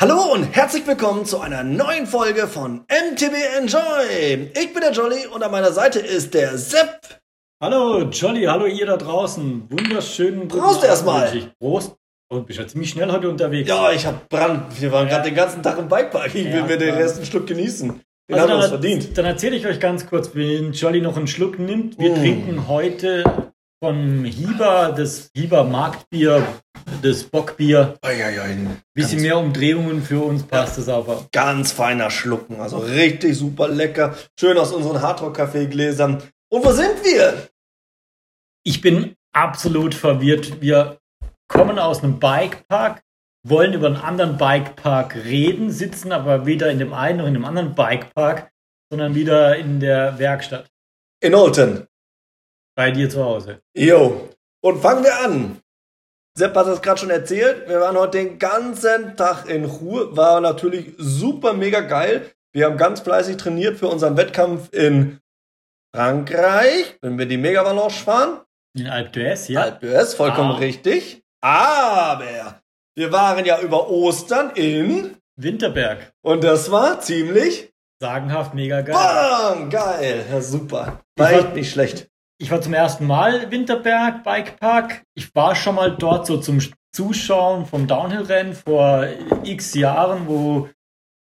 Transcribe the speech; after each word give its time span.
Hallo 0.00 0.32
und 0.32 0.44
herzlich 0.44 0.86
willkommen 0.86 1.26
zu 1.26 1.40
einer 1.40 1.62
neuen 1.62 2.06
Folge 2.06 2.46
von 2.46 2.84
MTB 2.88 3.34
Enjoy. 3.58 4.50
Ich 4.58 4.72
bin 4.72 4.80
der 4.82 4.92
Jolly 4.92 5.26
und 5.26 5.42
an 5.42 5.50
meiner 5.50 5.72
Seite 5.72 5.98
ist 5.98 6.32
der 6.32 6.56
Sepp. 6.56 7.20
Hallo 7.62 8.04
Jolly, 8.10 8.44
hallo 8.44 8.64
ihr 8.66 8.86
da 8.86 8.96
draußen. 8.96 9.64
Wunderschönen 9.70 10.48
Prost 10.48 10.84
erstmal. 10.84 11.30
Prost. 11.58 11.96
Und 12.32 12.46
bist 12.46 12.58
ja 12.60 12.66
ziemlich 12.66 12.90
schnell 12.90 13.10
heute 13.10 13.28
unterwegs. 13.28 13.68
Ja, 13.68 13.90
ich 13.92 14.06
hab 14.06 14.28
Brand. 14.28 14.80
Wir 14.80 14.90
waren 14.92 15.08
Ja. 15.08 15.14
gerade 15.16 15.28
den 15.30 15.34
ganzen 15.36 15.62
Tag 15.62 15.78
im 15.78 15.88
Bikepark. 15.88 16.28
Ich 16.28 16.34
will 16.46 16.54
Ja, 16.54 16.64
mir 16.64 16.78
den 16.78 16.94
ersten 16.94 17.24
Schluck 17.26 17.46
genießen. 17.46 17.88
Den 17.90 18.34
Also 18.38 18.42
haben 18.42 18.48
wir 18.50 18.56
uns 18.62 18.68
verdient. 18.68 19.18
dann 19.18 19.24
erzähle 19.24 19.56
ich 19.56 19.66
euch 19.66 19.80
ganz 19.80 20.08
kurz, 20.08 20.30
wenn 20.34 20.72
Jolly 20.72 21.00
noch 21.00 21.16
einen 21.16 21.26
Schluck 21.26 21.58
nimmt. 21.58 21.98
Wir 21.98 22.12
Mm. 22.12 22.14
trinken 22.14 22.68
heute 22.68 23.49
vom 23.82 24.24
Hieber, 24.24 24.94
das 24.96 25.30
Hieber 25.34 25.64
Marktbier, 25.64 26.46
das 27.02 27.24
Bockbier. 27.24 27.96
Eieiei. 28.02 28.56
Bisschen 28.94 29.22
mehr 29.22 29.38
Umdrehungen 29.38 30.02
für 30.02 30.20
uns 30.20 30.42
passt 30.42 30.78
es 30.78 30.88
aber. 30.88 31.26
Ganz 31.32 31.72
feiner 31.72 32.10
Schlucken. 32.10 32.60
Also 32.60 32.78
richtig 32.78 33.38
super 33.38 33.68
lecker. 33.68 34.14
Schön 34.38 34.58
aus 34.58 34.72
unseren 34.72 35.00
Hardrock-Kaffee-Gläsern. 35.00 36.22
Und 36.50 36.64
wo 36.64 36.72
sind 36.72 37.02
wir? 37.04 37.48
Ich 38.64 38.82
bin 38.82 39.16
absolut 39.32 39.94
verwirrt. 39.94 40.60
Wir 40.60 40.98
kommen 41.48 41.78
aus 41.78 42.02
einem 42.02 42.18
Bikepark, 42.20 43.02
wollen 43.46 43.72
über 43.72 43.86
einen 43.86 43.96
anderen 43.96 44.36
Bikepark 44.36 45.16
reden, 45.16 45.70
sitzen 45.70 46.12
aber 46.12 46.44
weder 46.44 46.70
in 46.70 46.78
dem 46.78 46.92
einen 46.92 47.18
noch 47.18 47.26
in 47.26 47.34
dem 47.34 47.46
anderen 47.46 47.74
Bikepark, 47.74 48.50
sondern 48.90 49.14
wieder 49.14 49.56
in 49.56 49.80
der 49.80 50.18
Werkstatt 50.18 50.70
In 51.20 51.34
Olten. 51.34 51.86
Bei 52.80 52.90
dir 52.92 53.10
zu 53.10 53.22
Hause. 53.22 53.60
Jo. 53.76 54.30
Und 54.62 54.80
fangen 54.80 55.04
wir 55.04 55.18
an. 55.20 55.58
Sepp 56.34 56.56
hat 56.56 56.66
es 56.66 56.80
gerade 56.80 56.98
schon 56.98 57.10
erzählt. 57.10 57.68
Wir 57.68 57.78
waren 57.82 57.94
heute 57.98 58.16
den 58.16 58.38
ganzen 58.38 59.16
Tag 59.18 59.46
in 59.50 59.66
Ruhe. 59.66 60.16
War 60.16 60.40
natürlich 60.40 60.94
super 60.96 61.52
mega 61.52 61.80
geil. 61.80 62.30
Wir 62.54 62.64
haben 62.64 62.78
ganz 62.78 63.00
fleißig 63.00 63.36
trainiert 63.36 63.76
für 63.76 63.88
unseren 63.88 64.16
Wettkampf 64.16 64.72
in 64.72 65.18
Frankreich, 65.94 66.96
wenn 67.02 67.18
wir 67.18 67.26
die 67.26 67.36
Megavalanche 67.36 68.02
fahren. 68.02 68.40
In 68.74 68.86
Alp 68.86 69.12
d'Huez, 69.14 69.50
ja. 69.52 69.60
Alpe 69.60 69.86
d'Huez, 69.86 70.14
vollkommen 70.16 70.52
Ah. 70.52 70.56
richtig. 70.58 71.22
Aber 71.42 72.60
wir 72.96 73.12
waren 73.12 73.44
ja 73.44 73.60
über 73.60 73.90
Ostern 73.90 74.52
in 74.54 75.16
Winterberg. 75.36 76.12
und 76.22 76.44
das 76.44 76.70
war 76.70 77.00
ziemlich 77.00 77.72
Sagenhaft, 78.02 78.54
mega 78.54 78.80
geil. 78.80 78.94
bam, 78.94 79.68
geil. 79.68 80.24
Ja, 80.30 80.40
super. 80.40 81.00
War- 81.18 81.32
echt 81.32 81.54
nicht 81.54 81.70
schlecht. 81.70 82.08
Ich 82.42 82.50
war 82.50 82.62
zum 82.62 82.72
ersten 82.72 83.06
Mal 83.06 83.50
Winterberg 83.50 84.24
Bikepark. 84.24 85.02
Ich 85.14 85.34
war 85.34 85.54
schon 85.54 85.74
mal 85.74 85.94
dort 85.94 86.26
so 86.26 86.38
zum 86.38 86.58
Zuschauen 86.90 87.66
vom 87.66 87.86
Downhill-Rennen 87.86 88.54
vor 88.54 89.06
x 89.44 89.74
Jahren, 89.74 90.26
wo 90.26 90.70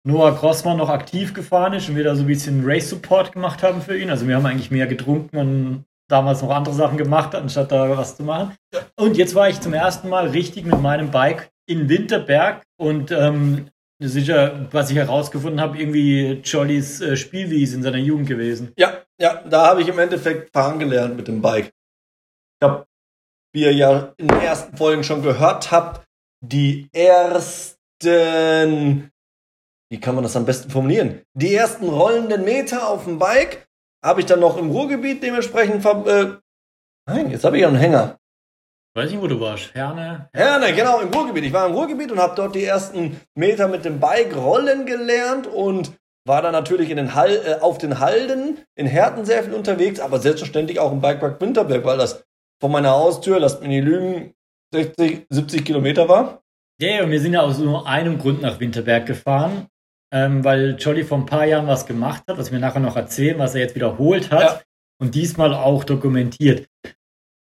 Noah 0.08 0.31
Grossmann 0.31 0.78
noch 0.78 0.88
aktiv 0.88 1.34
gefahren 1.34 1.73
ist 1.73 1.90
und 1.90 1.97
wir 1.97 2.06
da 2.06 2.16
so 2.16 2.22
ein 2.23 2.28
bisschen 2.28 2.62
Race-Support 2.64 3.34
gemacht 3.34 3.64
haben 3.64 3.81
für 3.81 3.97
ihn. 3.97 4.09
Also 4.09 4.30
wir 4.30 4.38
haben 4.38 4.45
eigentlich 4.45 4.72
mehr 4.72 4.88
getrunken 4.88 5.38
und 5.38 5.86
damals 6.08 6.42
noch 6.42 6.52
andere 6.52 6.73
Sachen 6.73 6.97
gemacht, 6.97 7.36
anstatt 7.36 7.73
da 7.73 7.97
was 7.97 8.16
zu 8.16 8.23
machen. 8.23 8.56
Und 8.95 9.17
jetzt 9.17 9.36
war 9.36 9.50
ich 9.50 9.59
zum 9.59 9.73
ersten 9.73 10.08
Mal 10.08 10.28
richtig 10.28 10.64
mit 10.64 10.81
meinem 10.81 11.12
Bike 11.12 11.50
in 11.67 11.90
Winterberg 11.90 12.64
und 12.78 13.12
ähm, 13.12 13.67
sicher, 14.02 14.70
was 14.72 14.90
ich 14.90 14.95
herausgefunden 14.95 15.59
habe, 15.59 15.78
irgendwie 15.78 16.40
Jollys 16.45 17.02
äh, 17.02 17.17
Spielwiese 17.17 17.75
in 17.75 17.84
seiner 17.84 17.97
Jugend 17.97 18.30
gewesen. 18.30 18.72
Ja, 18.78 19.02
ja, 19.20 19.44
da 19.44 19.67
habe 19.67 19.81
ich 19.81 19.88
im 19.88 20.00
Endeffekt 20.00 20.52
fahren 20.52 20.80
gelernt 20.80 21.16
mit 21.16 21.28
dem 21.28 21.42
Bike. 21.42 21.73
Ich 22.59 22.67
habe, 22.67 22.86
wie 23.53 23.64
ihr 23.64 23.73
ja 23.73 24.14
in 24.17 24.28
den 24.28 24.42
ersten 24.42 24.75
Folgen 24.78 25.03
schon 25.03 25.22
gehört 25.22 25.72
habt, 25.72 26.07
die 26.41 26.90
ersten, 26.94 27.78
wie 29.90 30.00
kann 30.00 30.16
man 30.16 30.24
das 30.24 30.35
am 30.35 30.46
besten 30.46 30.69
formulieren? 30.69 31.22
Die 31.34 31.53
ersten 31.53 31.90
rollenden 31.90 32.46
Meter 32.46 32.88
auf 32.88 33.03
dem 33.03 33.19
Bike 33.19 33.68
habe 34.03 34.22
ich 34.22 34.25
dann 34.25 34.40
noch 34.40 34.58
im 34.58 34.72
Ruhrgebiet 34.72 35.22
dementsprechend 35.22 35.81
ver 35.81 36.06
äh, 36.08 36.38
Nein, 37.06 37.31
jetzt 37.31 37.44
habe 37.44 37.58
ich 37.58 37.63
ja 37.63 37.68
einen 37.68 37.78
Hänger. 37.78 38.18
Weiß 38.96 39.12
nicht, 39.12 39.22
wo 39.22 39.28
du 39.28 39.40
warst. 39.40 39.74
Herne? 39.74 40.29
Herne, 40.34 40.74
genau, 40.74 41.00
im 41.00 41.09
Ruhrgebiet. 41.09 41.44
Ich 41.46 41.53
war 41.53 41.68
im 41.68 41.74
Ruhrgebiet 41.74 42.12
und 42.12 42.19
habe 42.19 42.35
dort 42.35 42.56
die 42.56 42.63
ersten 42.63 43.19
Meter 43.35 43.68
mit 43.68 43.85
dem 43.85 44.00
Bike 44.00 44.35
rollen 44.35 44.85
gelernt 44.85 45.47
und 45.47 45.94
war 46.29 46.41
dann 46.41 46.53
natürlich 46.53 46.90
in 46.91 46.97
den 46.97 47.16
Hall, 47.16 47.41
äh, 47.45 47.59
auf 47.59 47.78
den 47.79 48.00
Halden 48.00 48.59
in 48.75 48.85
Herten 48.85 49.25
sehr 49.25 49.44
viel 49.44 49.53
unterwegs, 49.53 50.00
aber 50.00 50.19
selbstverständlich 50.19 50.79
auch 50.79 50.91
im 50.94 51.01
Bikepark 51.01 51.41
Winterberg, 51.41 51.84
weil 51.84 51.97
das 51.97 52.23
von 52.62 52.72
meiner 52.72 52.91
Haustür, 52.91 53.40
lasst 53.40 53.59
mich 53.59 53.69
nicht 53.69 53.84
lügen, 53.84 54.34
60, 54.73 55.25
70 55.29 55.66
Kilometer 55.66 56.07
war. 56.07 56.41
Ja, 56.79 56.90
ja, 56.90 57.03
und 57.03 57.12
wir 57.12 57.19
sind 57.19 57.34
ja 57.34 57.41
aus 57.41 57.57
nur 57.57 57.88
einem 57.88 58.19
Grund 58.19 58.41
nach 58.41 58.59
Winterberg 58.59 59.06
gefahren, 59.06 59.67
ähm, 60.13 60.44
weil 60.44 60.75
Jolly 60.78 61.03
vor 61.03 61.17
ein 61.17 61.25
paar 61.25 61.45
Jahren 61.45 61.67
was 61.67 61.85
gemacht 61.85 62.23
hat, 62.29 62.38
was 62.38 62.51
wir 62.51 62.59
nachher 62.59 62.79
noch 62.79 62.96
erzählen, 62.96 63.38
was 63.40 63.56
er 63.56 63.61
jetzt 63.61 63.75
wiederholt 63.75 64.31
hat 64.31 64.41
Ja. 64.41 64.61
und 65.01 65.16
diesmal 65.16 65.53
auch 65.53 65.84
dokumentiert. 65.84 66.67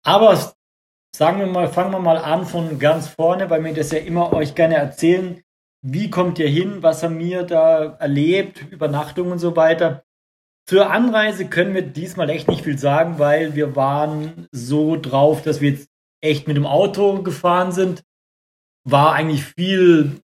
Aber 0.05 0.37
sagen 1.16 1.39
wir 1.39 1.47
mal, 1.47 1.69
fangen 1.69 1.93
wir 1.93 2.01
mal 2.01 2.19
an 2.19 2.45
von 2.45 2.78
ganz 2.78 3.09
vorne, 3.09 3.49
weil 3.49 3.65
wir 3.65 3.72
das 3.72 3.93
ja 3.93 3.99
immer 3.99 4.33
euch 4.33 4.55
gerne 4.55 4.77
erzählen. 4.77 5.41
Wie 5.87 6.09
kommt 6.09 6.39
ihr 6.39 6.49
hin? 6.49 6.83
Was 6.83 7.03
haben 7.03 7.19
wir 7.19 7.43
da 7.43 7.97
erlebt? 7.99 8.65
Übernachtung 8.71 9.31
und 9.31 9.39
so 9.39 9.55
weiter. 9.55 10.03
Zur 10.67 10.91
Anreise 10.91 11.45
können 11.45 11.75
wir 11.75 11.83
diesmal 11.83 12.31
echt 12.31 12.49
nicht 12.49 12.65
viel 12.65 12.78
sagen, 12.78 13.19
weil 13.19 13.55
wir 13.55 13.77
waren 13.77 14.49
so 14.50 14.97
drauf, 14.97 15.43
dass 15.43 15.61
wir 15.61 15.72
jetzt 15.72 15.91
echt 16.22 16.49
mit 16.49 16.56
dem 16.56 16.65
Auto 16.65 17.22
gefahren 17.22 17.71
sind. 17.71 18.03
War 18.89 19.12
eigentlich 19.12 19.45
viel 19.45 20.22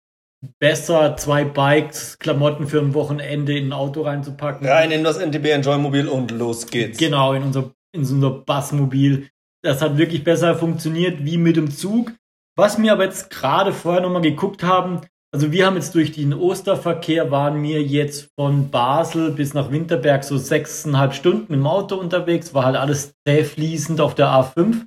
besser, 0.59 1.15
zwei 1.15 1.45
Bikes, 1.45 2.19
Klamotten 2.19 2.67
für 2.67 2.81
ein 2.81 2.93
Wochenende 2.93 3.57
in 3.57 3.69
ein 3.69 3.73
Auto 3.73 4.01
reinzupacken. 4.01 4.67
Rein 4.67 4.91
in 4.91 5.05
das 5.05 5.17
NTB 5.17 5.45
Enjoy 5.45 5.77
Mobil 5.77 6.09
und 6.09 6.31
los 6.31 6.67
geht's. 6.67 6.97
Genau, 6.97 7.31
in 7.31 7.43
unser, 7.43 7.71
in 7.93 8.01
unser 8.01 8.31
Bassmobil. 8.31 9.29
Das 9.61 9.81
hat 9.81 9.97
wirklich 9.97 10.25
besser 10.25 10.55
funktioniert 10.55 11.23
wie 11.23 11.37
mit 11.37 11.55
dem 11.55 11.71
Zug. 11.71 12.11
Was 12.57 12.81
wir 12.81 12.91
aber 12.91 13.05
jetzt 13.05 13.29
gerade 13.29 13.71
vorher 13.71 14.01
nochmal 14.01 14.21
geguckt 14.21 14.61
haben, 14.61 14.99
also 15.35 15.51
wir 15.51 15.65
haben 15.65 15.75
jetzt 15.75 15.93
durch 15.95 16.13
den 16.13 16.33
Osterverkehr 16.33 17.29
waren 17.29 17.61
wir 17.61 17.83
jetzt 17.83 18.29
von 18.39 18.71
Basel 18.71 19.31
bis 19.31 19.53
nach 19.53 19.69
Winterberg 19.69 20.23
so 20.23 20.37
sechseinhalb 20.37 21.13
Stunden 21.13 21.51
dem 21.51 21.67
Auto 21.67 21.97
unterwegs, 21.97 22.53
war 22.53 22.63
halt 22.63 22.77
alles 22.77 23.15
sehr 23.27 23.43
fließend 23.43 23.99
auf 23.99 24.15
der 24.15 24.27
A5. 24.27 24.85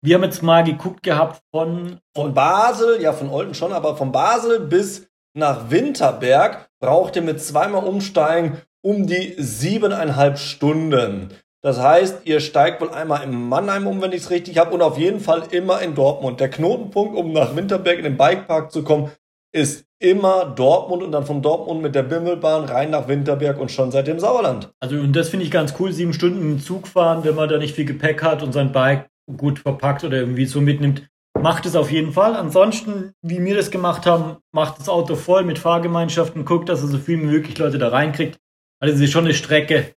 Wir 0.00 0.14
haben 0.14 0.22
jetzt 0.22 0.44
mal 0.44 0.62
geguckt 0.62 1.02
gehabt 1.02 1.42
von, 1.50 1.98
Von 2.14 2.34
Basel, 2.34 3.02
ja 3.02 3.12
von 3.12 3.28
Olten 3.28 3.54
schon, 3.54 3.72
aber 3.72 3.96
von 3.96 4.12
Basel 4.12 4.60
bis 4.60 5.08
nach 5.36 5.70
Winterberg 5.70 6.68
braucht 6.78 7.16
ihr 7.16 7.22
mit 7.22 7.42
zweimal 7.42 7.82
Umsteigen 7.82 8.58
um 8.80 9.08
die 9.08 9.34
siebeneinhalb 9.38 10.38
Stunden. 10.38 11.30
Das 11.62 11.80
heißt, 11.80 12.26
ihr 12.26 12.38
steigt 12.38 12.80
wohl 12.80 12.90
einmal 12.90 13.24
in 13.24 13.48
Mannheim 13.48 13.88
um, 13.88 14.00
wenn 14.00 14.12
ich 14.12 14.22
es 14.22 14.30
richtig 14.30 14.56
habe, 14.56 14.72
und 14.72 14.82
auf 14.82 14.98
jeden 14.98 15.18
Fall 15.18 15.42
immer 15.50 15.82
in 15.82 15.96
Dortmund. 15.96 16.38
Der 16.38 16.48
Knotenpunkt, 16.50 17.16
um 17.16 17.32
nach 17.32 17.56
Winterberg 17.56 17.98
in 17.98 18.04
den 18.04 18.16
Bikepark 18.16 18.70
zu 18.70 18.84
kommen, 18.84 19.10
ist 19.54 19.84
immer 20.00 20.46
Dortmund 20.46 21.02
und 21.02 21.12
dann 21.12 21.24
von 21.24 21.40
Dortmund 21.40 21.80
mit 21.80 21.94
der 21.94 22.02
Bimmelbahn 22.02 22.64
rein 22.64 22.90
nach 22.90 23.08
Winterberg 23.08 23.58
und 23.58 23.70
schon 23.70 23.92
seit 23.92 24.06
dem 24.06 24.18
Sauerland. 24.18 24.70
also 24.80 24.96
und 24.96 25.14
das 25.14 25.28
finde 25.28 25.46
ich 25.46 25.50
ganz 25.50 25.74
cool, 25.78 25.92
sieben 25.92 26.12
Stunden 26.12 26.42
im 26.42 26.60
Zug 26.60 26.88
fahren, 26.88 27.24
wenn 27.24 27.36
man 27.36 27.48
da 27.48 27.56
nicht 27.56 27.74
viel 27.74 27.84
Gepäck 27.84 28.22
hat 28.22 28.42
und 28.42 28.52
sein 28.52 28.72
Bike 28.72 29.06
gut 29.36 29.60
verpackt 29.60 30.04
oder 30.04 30.18
irgendwie 30.18 30.46
so 30.46 30.60
mitnimmt. 30.60 31.06
Macht 31.40 31.66
es 31.66 31.76
auf 31.76 31.90
jeden 31.90 32.12
Fall. 32.12 32.36
Ansonsten, 32.36 33.12
wie 33.22 33.42
wir 33.44 33.56
das 33.56 33.70
gemacht 33.70 34.06
haben, 34.06 34.36
macht 34.52 34.78
das 34.78 34.88
Auto 34.88 35.14
voll 35.14 35.44
mit 35.44 35.58
Fahrgemeinschaften, 35.58 36.44
guckt, 36.44 36.68
dass 36.68 36.82
er 36.82 36.88
so 36.88 36.98
viel 36.98 37.20
wie 37.20 37.26
möglich 37.26 37.58
Leute 37.58 37.78
da 37.78 37.88
reinkriegt. 37.88 38.38
Also 38.80 38.94
es 38.94 39.00
ist 39.00 39.12
schon 39.12 39.24
eine 39.24 39.34
Strecke. 39.34 39.94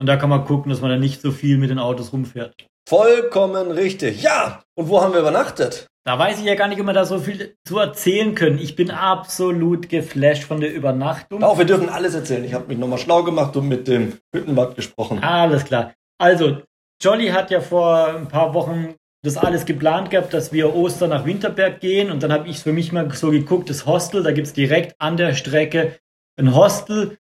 Und 0.00 0.06
da 0.06 0.16
kann 0.16 0.30
man 0.30 0.44
gucken, 0.44 0.70
dass 0.70 0.80
man 0.80 0.90
da 0.90 0.96
nicht 0.96 1.20
so 1.20 1.30
viel 1.30 1.58
mit 1.58 1.70
den 1.70 1.78
Autos 1.78 2.12
rumfährt. 2.12 2.54
Vollkommen 2.88 3.70
richtig. 3.70 4.22
Ja, 4.22 4.62
und 4.74 4.88
wo 4.88 5.00
haben 5.00 5.12
wir 5.12 5.20
übernachtet? 5.20 5.89
Da 6.04 6.18
weiß 6.18 6.38
ich 6.38 6.46
ja 6.46 6.54
gar 6.54 6.68
nicht, 6.68 6.80
ob 6.80 6.86
wir 6.86 6.94
da 6.94 7.04
so 7.04 7.18
viel 7.18 7.56
zu 7.64 7.78
erzählen 7.78 8.34
können. 8.34 8.58
Ich 8.58 8.74
bin 8.74 8.90
absolut 8.90 9.90
geflasht 9.90 10.44
von 10.44 10.60
der 10.60 10.72
Übernachtung. 10.72 11.42
Auch 11.42 11.58
wir 11.58 11.66
dürfen 11.66 11.90
alles 11.90 12.14
erzählen. 12.14 12.44
Ich 12.44 12.54
habe 12.54 12.68
mich 12.68 12.78
nochmal 12.78 12.98
schlau 12.98 13.22
gemacht 13.22 13.54
und 13.56 13.68
mit 13.68 13.86
dem 13.86 14.14
Hüttenwart 14.34 14.76
gesprochen. 14.76 15.22
Alles 15.22 15.64
klar. 15.64 15.92
Also, 16.18 16.62
Jolly 17.02 17.28
hat 17.28 17.50
ja 17.50 17.60
vor 17.60 18.14
ein 18.14 18.28
paar 18.28 18.54
Wochen 18.54 18.94
das 19.22 19.36
alles 19.36 19.66
geplant 19.66 20.08
gehabt, 20.08 20.32
dass 20.32 20.52
wir 20.52 20.74
Ostern 20.74 21.10
nach 21.10 21.26
Winterberg 21.26 21.80
gehen. 21.80 22.10
Und 22.10 22.22
dann 22.22 22.32
habe 22.32 22.48
ich 22.48 22.60
für 22.60 22.72
mich 22.72 22.92
mal 22.92 23.10
so 23.12 23.30
geguckt, 23.30 23.68
das 23.68 23.84
Hostel, 23.84 24.22
da 24.22 24.32
gibt 24.32 24.46
es 24.46 24.52
direkt 24.54 24.94
an 24.98 25.18
der 25.18 25.34
Strecke 25.34 25.98
ein 26.38 26.54
Hostel. 26.54 27.18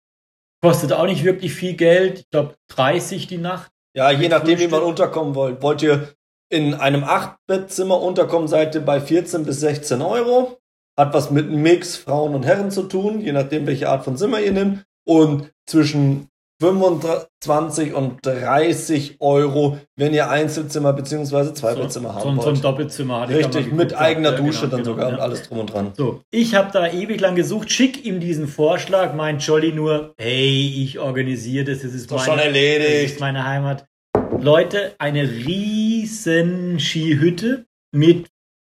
Kostet 0.62 0.92
auch 0.92 1.06
nicht 1.06 1.24
wirklich 1.24 1.54
viel 1.54 1.74
Geld. 1.74 2.20
Ich 2.20 2.30
glaube 2.30 2.56
30 2.68 3.26
die 3.26 3.38
Nacht. 3.38 3.70
Ja, 3.94 4.10
je 4.10 4.28
nachdem, 4.28 4.58
wie 4.58 4.68
man 4.68 4.82
unterkommen 4.82 5.34
wollt. 5.34 5.62
Wollt 5.62 5.80
ihr 5.80 6.08
in 6.48 6.74
einem 6.74 7.04
8-Bettzimmer 7.04 8.00
unterkommen, 8.00 8.48
seid 8.48 8.74
ihr 8.74 8.80
bei 8.82 9.00
14 9.00 9.44
bis 9.44 9.60
16 9.60 10.02
Euro. 10.02 10.58
Hat 10.98 11.12
was 11.12 11.30
mit 11.30 11.46
einem 11.46 11.62
Mix 11.62 11.96
Frauen 11.96 12.34
und 12.34 12.44
Herren 12.46 12.70
zu 12.70 12.84
tun, 12.84 13.20
je 13.20 13.32
nachdem, 13.32 13.66
welche 13.66 13.88
Art 13.88 14.04
von 14.04 14.16
Zimmer 14.16 14.40
ihr 14.40 14.52
nehmt. 14.52 14.84
Und 15.04 15.50
zwischen 15.66 16.28
25 16.62 17.92
und 17.92 18.24
30 18.24 19.16
Euro, 19.20 19.78
wenn 19.96 20.14
ihr 20.14 20.30
Einzelzimmer 20.30 20.94
bzw. 20.94 21.52
Zweibettzimmer 21.52 22.08
so, 22.08 22.14
haben 22.14 22.36
so, 22.36 22.42
so 22.42 22.48
ein 22.48 22.54
wollt. 22.54 22.64
Doppelzimmer 22.64 23.20
hatte 23.20 23.32
ich 23.38 23.46
Richtig, 23.46 23.72
mit 23.72 23.90
geguckt. 23.90 24.00
eigener 24.00 24.32
Ja, 24.32 24.36
Dusche 24.38 24.60
genau, 24.60 24.70
dann 24.70 24.82
genau, 24.84 24.90
sogar 24.92 25.08
ja. 25.10 25.14
und 25.16 25.20
alles 25.20 25.42
drum 25.42 25.58
und 25.58 25.72
dran. 25.72 25.92
So, 25.96 26.22
ich 26.30 26.54
habe 26.54 26.70
da 26.72 26.90
ewig 26.90 27.20
lang 27.20 27.34
gesucht, 27.34 27.70
schick 27.70 28.06
ihm 28.06 28.20
diesen 28.20 28.48
Vorschlag, 28.48 29.14
meint 29.14 29.42
Jolly 29.42 29.72
nur, 29.72 30.14
hey, 30.16 30.82
ich 30.82 30.98
organisiere 30.98 31.66
das, 31.66 31.82
das 31.82 31.92
ist, 31.92 32.10
Doch 32.10 32.16
meine, 32.16 32.26
schon 32.26 32.36
das 32.38 32.46
erledigt. 32.46 33.12
ist 33.12 33.20
meine 33.20 33.44
Heimat. 33.44 33.84
Leute, 34.40 34.94
eine 34.98 35.22
riesen 35.22 36.78
Skihütte 36.78 37.66
mit 37.92 38.28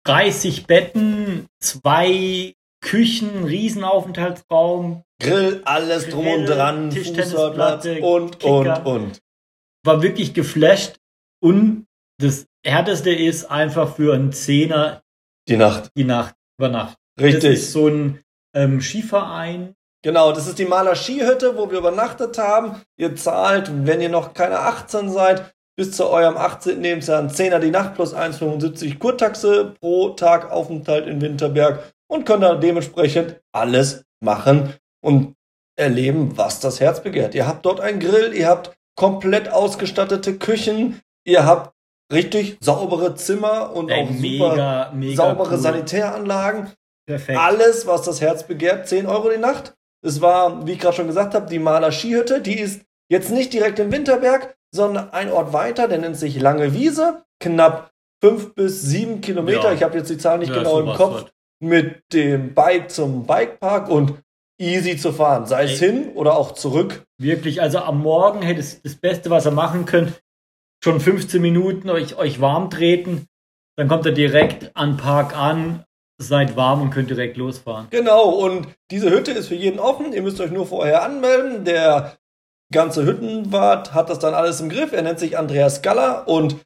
30 0.05 0.67
Betten, 0.67 1.47
zwei 1.61 2.55
Küchen, 2.81 3.45
Riesenaufenthaltsraum, 3.45 5.03
Grill, 5.21 5.63
alles 5.65 6.09
drum 6.09 6.27
und 6.27 6.47
Grill, 6.47 6.57
dran, 6.57 6.93
Fußballplatz 6.93 7.87
und, 8.01 8.39
Kicker. 8.39 8.87
und, 8.87 9.03
und. 9.03 9.19
war 9.85 10.03
wirklich 10.03 10.33
geflasht 10.33 10.97
und 11.43 11.87
das 12.21 12.47
härteste 12.65 13.11
ist 13.11 13.45
einfach 13.47 13.97
für 13.97 14.15
einen 14.15 14.33
Zehner 14.33 15.03
Die 15.49 15.57
Nacht. 15.57 15.91
die 15.97 16.05
Nacht 16.05 16.35
über 16.59 16.69
Nacht. 16.69 16.97
Das 17.17 17.27
Richtig. 17.27 17.53
ist 17.55 17.73
so 17.73 17.89
ein 17.89 18.21
ähm, 18.55 18.81
Skiverein. 18.81 19.75
Genau, 20.05 20.33
das 20.33 20.47
ist 20.47 20.59
die 20.59 20.65
Maler 20.65 20.95
Skihütte, 20.95 21.56
wo 21.56 21.71
wir 21.71 21.79
übernachtet 21.79 22.39
haben. 22.39 22.81
Ihr 22.97 23.17
zahlt, 23.17 23.71
wenn 23.87 24.00
ihr 24.00 24.09
noch 24.09 24.33
keine 24.33 24.61
18 24.61 25.11
seid, 25.11 25.53
bis 25.77 25.93
zu 25.93 26.09
eurem 26.09 26.37
18. 26.37 26.83
Lebensjahr 26.83 27.21
ein 27.21 27.31
10er 27.31 27.59
die 27.59 27.71
Nacht 27.71 27.95
plus 27.95 28.15
1,75 28.15 28.99
Kurtaxe 28.99 29.75
pro 29.81 30.11
Tag 30.11 30.50
Aufenthalt 30.50 31.06
in 31.06 31.21
Winterberg 31.21 31.93
und 32.09 32.27
könnt 32.27 32.43
dann 32.43 32.61
dementsprechend 32.61 33.41
alles 33.53 34.05
machen 34.21 34.75
und 35.00 35.35
erleben, 35.77 36.37
was 36.37 36.61
das 36.61 36.81
Herz 36.81 37.03
begehrt. 37.03 37.35
Ihr 37.35 37.47
habt 37.47 37.65
dort 37.65 37.81
einen 37.81 38.00
Grill, 38.00 38.35
ihr 38.35 38.49
habt 38.49 38.77
komplett 38.97 39.49
ausgestattete 39.49 40.39
Küchen, 40.39 41.00
ihr 41.25 41.45
habt 41.47 41.73
richtig 42.12 42.56
saubere 42.61 43.15
Zimmer 43.15 43.73
und 43.75 43.91
Ey, 43.91 44.03
auch 44.03 44.09
super 44.09 44.21
mega, 44.21 44.93
mega. 44.95 45.17
saubere 45.17 45.55
cool. 45.55 45.59
Sanitäranlagen. 45.59 46.73
Perfekt. 47.06 47.39
Alles, 47.39 47.87
was 47.87 48.03
das 48.03 48.21
Herz 48.21 48.43
begehrt, 48.45 48.89
10 48.89 49.06
Euro 49.06 49.31
die 49.31 49.39
Nacht. 49.39 49.75
Es 50.05 50.21
war, 50.21 50.67
wie 50.67 50.73
ich 50.73 50.79
gerade 50.79 50.97
schon 50.97 51.06
gesagt 51.06 51.35
habe, 51.35 51.49
die 51.49 51.59
Maler 51.59 51.93
Skihütte. 51.93 52.41
Die 52.41 52.59
ist 52.59 52.83
jetzt 53.11 53.31
nicht 53.31 53.53
direkt 53.53 53.79
im 53.79 53.91
Winterberg, 53.93 54.56
sondern 54.75 55.11
ein 55.11 55.31
Ort 55.31 55.53
weiter, 55.53 55.89
der 55.89 55.99
nennt 55.99 56.17
sich 56.17 56.41
Lange 56.41 56.75
Wiese. 56.75 57.25
Knapp 57.41 57.91
5 58.23 58.55
bis 58.55 58.83
7 58.83 59.21
Kilometer. 59.21 59.69
Ja. 59.69 59.73
Ich 59.73 59.83
habe 59.83 59.97
jetzt 59.99 60.11
die 60.11 60.19
Zahl 60.19 60.39
nicht 60.39 60.50
Ja, 60.50 60.59
genau 60.59 60.81
im 60.81 60.95
Kopf. 60.95 61.15
halt. 61.15 61.33
Mit 61.61 62.03
dem 62.12 62.55
Bike 62.55 62.91
zum 62.91 63.27
Bikepark 63.27 63.89
und 63.89 64.15
easy 64.61 64.97
zu 64.97 65.12
fahren. 65.12 65.47
Sei 65.47 65.65
es 65.65 65.81
Ey. 65.83 65.89
hin 65.91 66.09
oder 66.15 66.37
auch 66.37 66.53
zurück. 66.53 67.05
Wirklich, 67.21 67.61
also 67.62 67.79
am 67.79 68.00
Morgen 68.03 68.43
hätte 68.43 68.61
es 68.61 68.81
das 68.83 68.95
Beste, 68.95 69.31
was 69.31 69.47
ihr 69.47 69.50
machen 69.53 69.85
könnt, 69.85 70.21
schon 70.83 71.00
15 71.00 71.43
Minuten 71.43 71.91
euch, 71.91 72.17
euch 72.17 72.41
warm 72.41 72.71
treten. 72.71 73.27
Dann 73.77 73.89
kommt 73.89 74.06
ihr 74.06 74.12
direkt 74.12 74.77
an 74.77 74.93
den 74.93 74.97
Park 74.99 75.37
an, 75.37 75.85
seid 76.20 76.56
warm 76.56 76.82
und 76.82 76.91
könnt 76.91 77.11
direkt 77.11 77.37
losfahren. 77.37 77.87
Genau, 77.91 78.29
und 78.31 78.67
diese 78.91 79.11
Hütte 79.11 79.32
ist 79.32 79.49
für 79.49 79.55
jeden 79.55 79.79
offen. 79.79 80.12
Ihr 80.12 80.23
müsst 80.23 80.41
euch 80.41 80.50
nur 80.50 80.67
vorher 80.67 81.03
anmelden. 81.05 81.65
Der 81.65 82.17
ganze 82.73 83.06
Hüttenwart 83.06 83.94
hat 83.94 84.11
das 84.11 84.19
dann 84.19 84.35
alles 84.35 84.61
im 84.61 84.69
Griff. 84.69 84.93
Er 84.93 85.03
nennt 85.03 85.19
sich 85.20 85.38
Andreas 85.38 85.81
Galler. 85.82 86.26
Und 86.26 86.56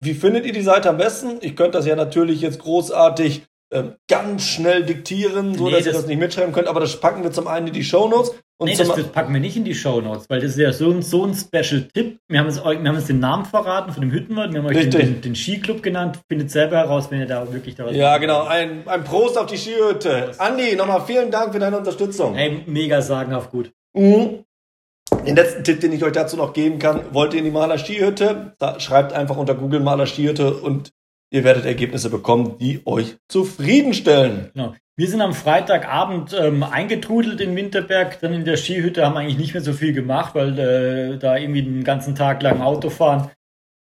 wie 0.00 0.14
findet 0.14 0.46
ihr 0.46 0.52
die 0.52 0.62
Seite 0.62 0.90
am 0.90 0.98
besten? 0.98 1.38
Ich 1.40 1.54
könnte 1.56 1.78
das 1.78 1.86
ja 1.86 1.96
natürlich 1.96 2.40
jetzt 2.40 2.58
großartig 2.58 3.42
ähm, 3.72 3.94
ganz 4.08 4.44
schnell 4.44 4.84
diktieren, 4.84 5.54
so 5.54 5.66
Nee, 5.66 5.72
dass 5.72 5.80
ihr 5.86 5.92
das- 5.92 6.02
das 6.02 6.08
nicht 6.08 6.18
mitschreiben 6.18 6.52
könnt. 6.52 6.68
Aber 6.68 6.80
das 6.80 6.98
packen 7.00 7.22
wir 7.22 7.30
zum 7.32 7.46
einen 7.46 7.68
in 7.68 7.72
die 7.74 7.84
Shownotes. 7.84 8.34
Und 8.60 8.68
nee, 8.68 8.76
das, 8.76 8.88
das 8.88 9.06
packen 9.08 9.32
wir 9.32 9.40
nicht 9.40 9.56
in 9.56 9.64
die 9.64 9.74
Show 9.74 10.00
Notes, 10.00 10.28
weil 10.28 10.40
das 10.40 10.50
ist 10.50 10.58
ja 10.58 10.72
so 10.72 10.90
ein, 10.90 11.00
so 11.00 11.24
ein 11.24 11.32
Special-Tipp. 11.32 12.18
Wir 12.26 12.40
haben, 12.40 12.48
es, 12.48 12.56
wir 12.56 12.64
haben 12.64 12.96
uns 12.96 13.06
den 13.06 13.20
Namen 13.20 13.44
verraten 13.44 13.92
von 13.92 14.00
dem 14.00 14.10
Hüttenwart, 14.10 14.52
wir 14.52 14.58
haben 14.58 14.66
euch 14.66 14.90
den, 14.90 14.90
den, 14.90 15.20
den 15.20 15.36
Skiclub 15.36 15.80
genannt. 15.80 16.18
Findet 16.28 16.50
selber 16.50 16.78
heraus, 16.78 17.08
wenn 17.10 17.20
ihr 17.20 17.26
da 17.26 17.52
wirklich 17.52 17.76
da 17.76 17.86
was 17.86 17.94
ja, 17.94 18.18
genau. 18.18 18.42
Ein, 18.42 18.86
ein 18.88 19.04
Prost 19.04 19.38
auf 19.38 19.46
die 19.46 19.56
Skihütte. 19.56 20.32
Andi, 20.38 20.74
nochmal 20.74 21.02
vielen 21.06 21.30
Dank 21.30 21.52
für 21.52 21.60
deine 21.60 21.78
Unterstützung. 21.78 22.34
Ey, 22.34 22.64
mega 22.66 23.00
sagenhaft 23.00 23.52
gut. 23.52 23.70
Mhm. 23.94 24.44
Den 25.24 25.36
letzten 25.36 25.62
Tipp, 25.62 25.80
den 25.80 25.92
ich 25.92 26.02
euch 26.02 26.12
dazu 26.12 26.36
noch 26.36 26.52
geben 26.52 26.80
kann, 26.80 27.00
wollt 27.12 27.34
ihr 27.34 27.38
in 27.38 27.44
die 27.44 27.50
Maler 27.52 27.78
Skihütte? 27.78 28.54
Da 28.58 28.80
schreibt 28.80 29.12
einfach 29.12 29.36
unter 29.36 29.54
Google 29.54 29.80
Maler 29.80 30.06
Skihütte 30.06 30.54
und 30.54 30.90
ihr 31.30 31.44
werdet 31.44 31.64
Ergebnisse 31.64 32.10
bekommen, 32.10 32.56
die 32.58 32.82
euch 32.86 33.16
zufriedenstellen. 33.28 34.50
Genau. 34.54 34.74
Wir 34.96 35.08
sind 35.08 35.20
am 35.20 35.32
Freitagabend 35.32 36.36
ähm, 36.36 36.64
eingetrudelt 36.64 37.40
in 37.40 37.54
Winterberg, 37.54 38.20
dann 38.20 38.32
in 38.32 38.44
der 38.44 38.56
Skihütte, 38.56 39.06
haben 39.06 39.16
eigentlich 39.16 39.38
nicht 39.38 39.54
mehr 39.54 39.62
so 39.62 39.72
viel 39.72 39.92
gemacht, 39.92 40.34
weil 40.34 40.58
äh, 40.58 41.18
da 41.18 41.36
irgendwie 41.36 41.62
den 41.62 41.84
ganzen 41.84 42.16
Tag 42.16 42.42
lang 42.42 42.60
Auto 42.60 42.90
fahren. 42.90 43.30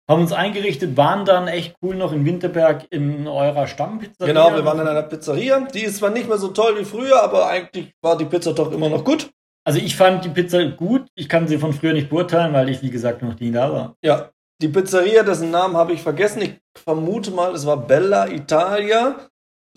Haben 0.09 0.23
uns 0.23 0.33
eingerichtet, 0.33 0.97
waren 0.97 1.25
dann 1.25 1.49
echt 1.49 1.75
cool 1.83 1.97
noch 1.97 2.13
in 2.13 2.25
Winterberg 2.27 2.87
in 2.91 3.27
eurer 3.27 3.67
Stammpizzeria. 3.67 4.33
Genau, 4.33 4.55
wir 4.55 4.65
waren 4.65 4.79
in 4.79 4.87
einer 4.87 5.03
Pizzeria. 5.03 5.67
Die 5.73 5.85
ist 5.85 5.97
zwar 5.97 6.11
nicht 6.11 6.29
mehr 6.29 6.39
so 6.39 6.49
toll 6.49 6.79
wie 6.79 6.85
früher, 6.85 7.23
aber 7.23 7.49
eigentlich 7.49 7.93
war 8.03 8.17
die 8.17 8.27
Pizza 8.27 8.53
doch 8.53 8.71
immer 8.71 8.89
noch 8.89 9.03
gut. 9.03 9.31
Also 9.65 9.81
ich 9.81 9.97
fand 9.97 10.25
die 10.25 10.29
Pizza 10.29 10.65
gut. 10.67 11.09
Ich 11.17 11.29
kann 11.29 11.49
sie 11.49 11.59
von 11.59 11.73
früher 11.73 11.93
nicht 11.93 12.09
beurteilen, 12.09 12.53
weil 12.53 12.69
ich, 12.69 12.83
wie 12.83 12.91
gesagt, 12.91 13.23
noch 13.23 13.41
nie 13.41 13.51
da 13.51 13.73
war. 13.73 13.97
Ja, 14.01 14.31
die 14.63 14.69
Pizzeria, 14.69 15.23
dessen 15.23 15.51
Namen 15.51 15.77
habe 15.77 15.93
ich 15.93 16.03
vergessen. 16.03 16.43
Ich 16.43 16.55
vermute 16.85 17.31
mal, 17.31 17.55
es 17.55 17.67
war 17.67 17.77
Bella 17.77 18.29
Italia. 18.29 19.29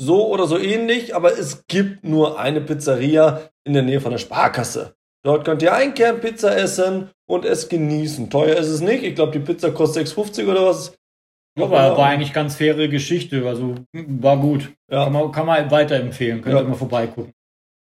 So 0.01 0.27
oder 0.29 0.47
so 0.47 0.57
ähnlich, 0.57 1.13
aber 1.13 1.37
es 1.37 1.65
gibt 1.67 2.05
nur 2.05 2.39
eine 2.39 2.61
Pizzeria 2.61 3.41
in 3.65 3.73
der 3.73 3.83
Nähe 3.83 3.99
von 3.99 4.11
der 4.11 4.17
Sparkasse. 4.17 4.95
Dort 5.25 5.43
könnt 5.43 5.61
ihr 5.61 5.73
einkehren, 5.73 6.21
Pizza 6.21 6.55
essen 6.57 7.09
und 7.27 7.43
es 7.43 7.67
genießen. 7.67 8.29
Teuer 8.29 8.55
ist 8.55 8.69
es 8.69 8.79
nicht. 8.79 9.03
Ich 9.03 9.15
glaube, 9.15 9.33
die 9.33 9.39
Pizza 9.39 9.71
kostet 9.71 10.07
6,50 10.07 10.49
oder 10.49 10.65
was. 10.67 10.93
Ja, 11.57 11.69
war, 11.69 11.97
war 11.97 12.05
eigentlich 12.07 12.31
ganz 12.31 12.55
faire 12.55 12.87
Geschichte. 12.87 13.45
Also 13.45 13.75
war 13.93 14.37
gut. 14.37 14.71
Ja. 14.89 15.03
Kann, 15.03 15.11
man, 15.13 15.31
kann 15.33 15.45
man 15.45 15.69
weiterempfehlen. 15.69 16.41
Könnt 16.41 16.55
ihr 16.55 16.61
Ja. 16.61 16.67
mal 16.67 16.75
vorbeigucken. 16.75 17.33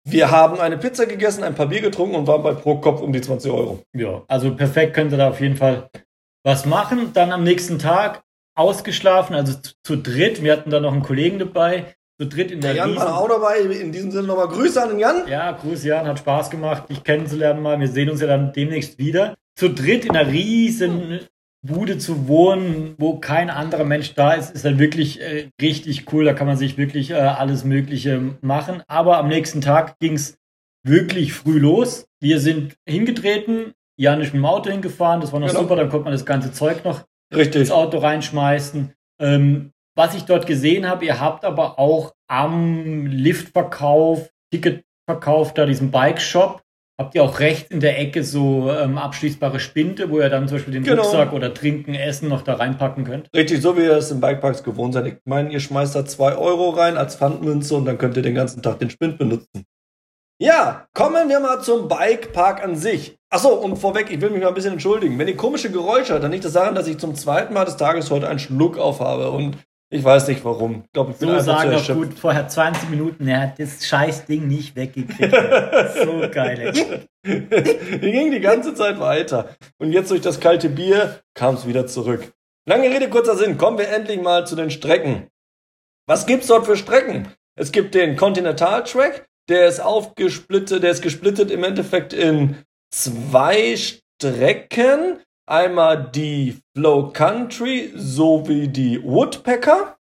Wir 0.08 0.30
haben 0.30 0.60
eine 0.60 0.78
Pizza 0.78 1.06
gegessen, 1.06 1.42
ein 1.42 1.56
paar 1.56 1.66
Bier 1.66 1.80
getrunken 1.80 2.14
und 2.14 2.28
waren 2.28 2.44
bei 2.44 2.52
pro 2.54 2.76
Kopf 2.76 3.00
um 3.00 3.12
die 3.12 3.20
20 3.20 3.50
Euro. 3.50 3.82
Ja, 3.92 4.22
also 4.28 4.54
perfekt 4.54 4.94
könnt 4.94 5.10
ihr 5.10 5.18
da 5.18 5.30
auf 5.30 5.40
jeden 5.40 5.56
Fall 5.56 5.90
was 6.46 6.64
machen. 6.64 7.10
Dann 7.12 7.32
am 7.32 7.42
nächsten 7.44 7.78
Tag 7.78 8.22
ausgeschlafen, 8.54 9.34
also 9.34 9.54
zu, 9.54 9.72
zu 9.84 9.96
dritt. 9.96 10.42
Wir 10.42 10.52
hatten 10.52 10.70
da 10.70 10.80
noch 10.80 10.92
einen 10.92 11.02
Kollegen 11.02 11.38
dabei. 11.38 11.94
Zu 12.18 12.28
dritt 12.28 12.50
in 12.50 12.62
der, 12.62 12.72
Der 12.72 12.82
Jan 12.82 12.90
riesen- 12.92 13.04
war 13.04 13.18
auch 13.20 13.28
dabei. 13.28 13.58
In 13.58 13.92
diesem 13.92 14.10
Sinne 14.10 14.28
nochmal 14.28 14.48
Grüße 14.48 14.82
an 14.82 14.88
den 14.90 14.98
Jan. 14.98 15.28
Ja, 15.28 15.52
Gruß 15.52 15.84
Jan, 15.84 16.06
hat 16.06 16.18
Spaß 16.20 16.48
gemacht, 16.48 16.88
dich 16.88 17.04
kennenzulernen 17.04 17.60
mal. 17.60 17.78
Wir 17.78 17.88
sehen 17.88 18.08
uns 18.08 18.20
ja 18.22 18.26
dann 18.26 18.52
demnächst 18.54 18.98
wieder. 18.98 19.34
Zu 19.58 19.68
dritt 19.70 20.04
in 20.06 20.16
einer 20.16 20.30
riesen 20.30 21.20
Bude 21.62 21.98
zu 21.98 22.28
wohnen, 22.28 22.94
wo 22.96 23.18
kein 23.18 23.50
anderer 23.50 23.84
Mensch 23.84 24.14
da 24.14 24.34
ist, 24.34 24.54
ist 24.54 24.64
dann 24.64 24.78
wirklich 24.78 25.20
äh, 25.20 25.48
richtig 25.60 26.10
cool. 26.12 26.24
Da 26.24 26.32
kann 26.32 26.46
man 26.46 26.56
sich 26.56 26.78
wirklich 26.78 27.10
äh, 27.10 27.14
alles 27.14 27.64
Mögliche 27.64 28.36
machen. 28.40 28.82
Aber 28.86 29.18
am 29.18 29.28
nächsten 29.28 29.60
Tag 29.60 29.98
ging 29.98 30.14
es 30.14 30.38
wirklich 30.84 31.32
früh 31.34 31.58
los. 31.58 32.06
Wir 32.20 32.40
sind 32.40 32.76
hingetreten, 32.88 33.72
Jan 33.98 34.20
ist 34.20 34.26
mit 34.34 34.42
dem 34.42 34.46
Auto 34.46 34.70
hingefahren, 34.70 35.20
das 35.20 35.32
war 35.32 35.40
noch 35.40 35.48
Genau. 35.48 35.60
super, 35.60 35.76
dann 35.76 35.88
konnte 35.88 36.04
man 36.04 36.12
das 36.12 36.26
ganze 36.26 36.52
Zeug 36.52 36.84
noch 36.84 37.04
Richtig. 37.34 37.62
ins 37.62 37.70
Auto 37.70 37.98
reinschmeißen. 37.98 38.92
Ähm, 39.20 39.72
was 39.96 40.14
ich 40.14 40.24
dort 40.24 40.46
gesehen 40.46 40.86
habe, 40.88 41.04
ihr 41.06 41.20
habt 41.20 41.44
aber 41.44 41.78
auch 41.78 42.12
am 42.28 43.06
Liftverkauf, 43.06 44.28
Ticketverkauf, 44.52 45.54
da 45.54 45.64
diesen 45.64 45.90
Bike-Shop, 45.90 46.62
habt 46.98 47.14
ihr 47.14 47.22
auch 47.22 47.40
rechts 47.40 47.70
in 47.70 47.80
der 47.80 47.98
Ecke 47.98 48.22
so 48.24 48.70
ähm, 48.70 48.98
abschließbare 48.98 49.60
Spinte, 49.60 50.10
wo 50.10 50.18
ihr 50.20 50.28
dann 50.28 50.48
zum 50.48 50.56
Beispiel 50.58 50.74
den 50.74 50.82
Genau. 50.82 51.02
Rucksack 51.02 51.32
oder 51.32 51.52
Trinken, 51.54 51.94
Essen 51.94 52.28
noch 52.28 52.42
da 52.42 52.54
reinpacken 52.54 53.04
könnt. 53.04 53.28
Richtig, 53.34 53.60
so 53.62 53.76
wie 53.76 53.82
ihr 53.82 53.92
es 53.96 54.10
im 54.10 54.20
Bikeparks 54.20 54.62
gewohnt 54.62 54.94
seid. 54.94 55.06
Ich 55.06 55.14
meine, 55.24 55.50
ihr 55.50 55.60
schmeißt 55.60 55.94
da 55.94 56.04
2 56.04 56.36
Euro 56.36 56.70
rein 56.70 56.96
als 56.96 57.16
Pfandmünze 57.16 57.74
und 57.76 57.86
dann 57.86 57.96
könnt 57.98 58.16
ihr 58.16 58.22
den 58.22 58.34
ganzen 58.34 58.62
Tag 58.62 58.78
den 58.78 58.90
Spind 58.90 59.18
benutzen. 59.18 59.64
Ja, 60.38 60.86
kommen 60.92 61.28
wir 61.28 61.40
mal 61.40 61.62
zum 61.62 61.88
Bikepark 61.88 62.62
an 62.62 62.76
sich. 62.76 63.16
Achso, 63.30 63.48
und 63.54 63.76
vorweg, 63.76 64.10
ich 64.10 64.20
will 64.20 64.30
mich 64.30 64.42
mal 64.42 64.48
ein 64.48 64.54
bisschen 64.54 64.74
entschuldigen. 64.74 65.18
Wenn 65.18 65.28
ihr 65.28 65.36
komische 65.36 65.70
Geräusche 65.70 66.12
hört, 66.12 66.22
dann 66.24 66.30
liegt 66.32 66.44
das 66.44 66.52
daran, 66.52 66.74
dass 66.74 66.86
ich 66.86 66.98
zum 66.98 67.14
zweiten 67.14 67.54
Mal 67.54 67.64
des 67.64 67.76
Tages 67.76 68.10
heute 68.10 68.28
einen 68.28 68.38
Schluck 68.38 68.76
aufhabe 68.78 69.30
und 69.30 69.56
ich 69.88 70.02
weiß 70.02 70.28
nicht 70.28 70.44
warum. 70.44 70.82
Ich 70.84 70.92
glaube, 70.92 71.12
ich 71.12 71.18
bin 71.18 71.28
So 71.28 71.34
einfach 71.34 71.44
zu 71.44 71.50
sagen 71.50 71.70
doch 71.70 71.78
erschöpft. 71.78 72.00
gut, 72.10 72.18
vorher 72.18 72.48
20 72.48 72.90
Minuten, 72.90 73.28
er 73.28 73.40
hat 73.42 73.58
das 73.58 73.86
scheiß 73.86 74.26
Ding 74.26 74.46
nicht 74.48 74.76
weggekriegt. 74.76 75.32
so 76.04 76.28
geil. 76.30 77.06
Die 77.24 78.10
ging 78.10 78.30
die 78.30 78.40
ganze 78.40 78.74
Zeit 78.74 78.98
weiter. 79.00 79.56
Und 79.78 79.92
jetzt 79.92 80.10
durch 80.10 80.20
das 80.20 80.40
kalte 80.40 80.68
Bier 80.68 81.20
kam 81.34 81.54
es 81.54 81.66
wieder 81.66 81.86
zurück. 81.86 82.32
Lange 82.68 82.90
Rede, 82.90 83.08
kurzer 83.08 83.36
Sinn. 83.36 83.58
Kommen 83.58 83.78
wir 83.78 83.88
endlich 83.88 84.20
mal 84.20 84.46
zu 84.46 84.56
den 84.56 84.70
Strecken. 84.70 85.28
Was 86.06 86.26
gibt's 86.26 86.48
dort 86.48 86.66
für 86.66 86.76
Strecken? 86.76 87.28
Es 87.54 87.70
gibt 87.72 87.94
den 87.94 88.16
Continental 88.16 88.82
Track, 88.84 89.26
der 89.48 89.68
ist 89.68 89.80
aufgesplittet, 89.80 90.82
der 90.82 90.90
ist 90.90 91.02
gesplittet 91.02 91.50
im 91.50 91.64
Endeffekt 91.64 92.12
in 92.12 92.56
zwei 92.92 93.76
Strecken. 93.76 95.20
Einmal 95.48 96.10
die 96.10 96.58
Flow 96.76 97.10
Country 97.12 97.92
sowie 97.94 98.68
die 98.68 99.02
Woodpecker. 99.02 99.96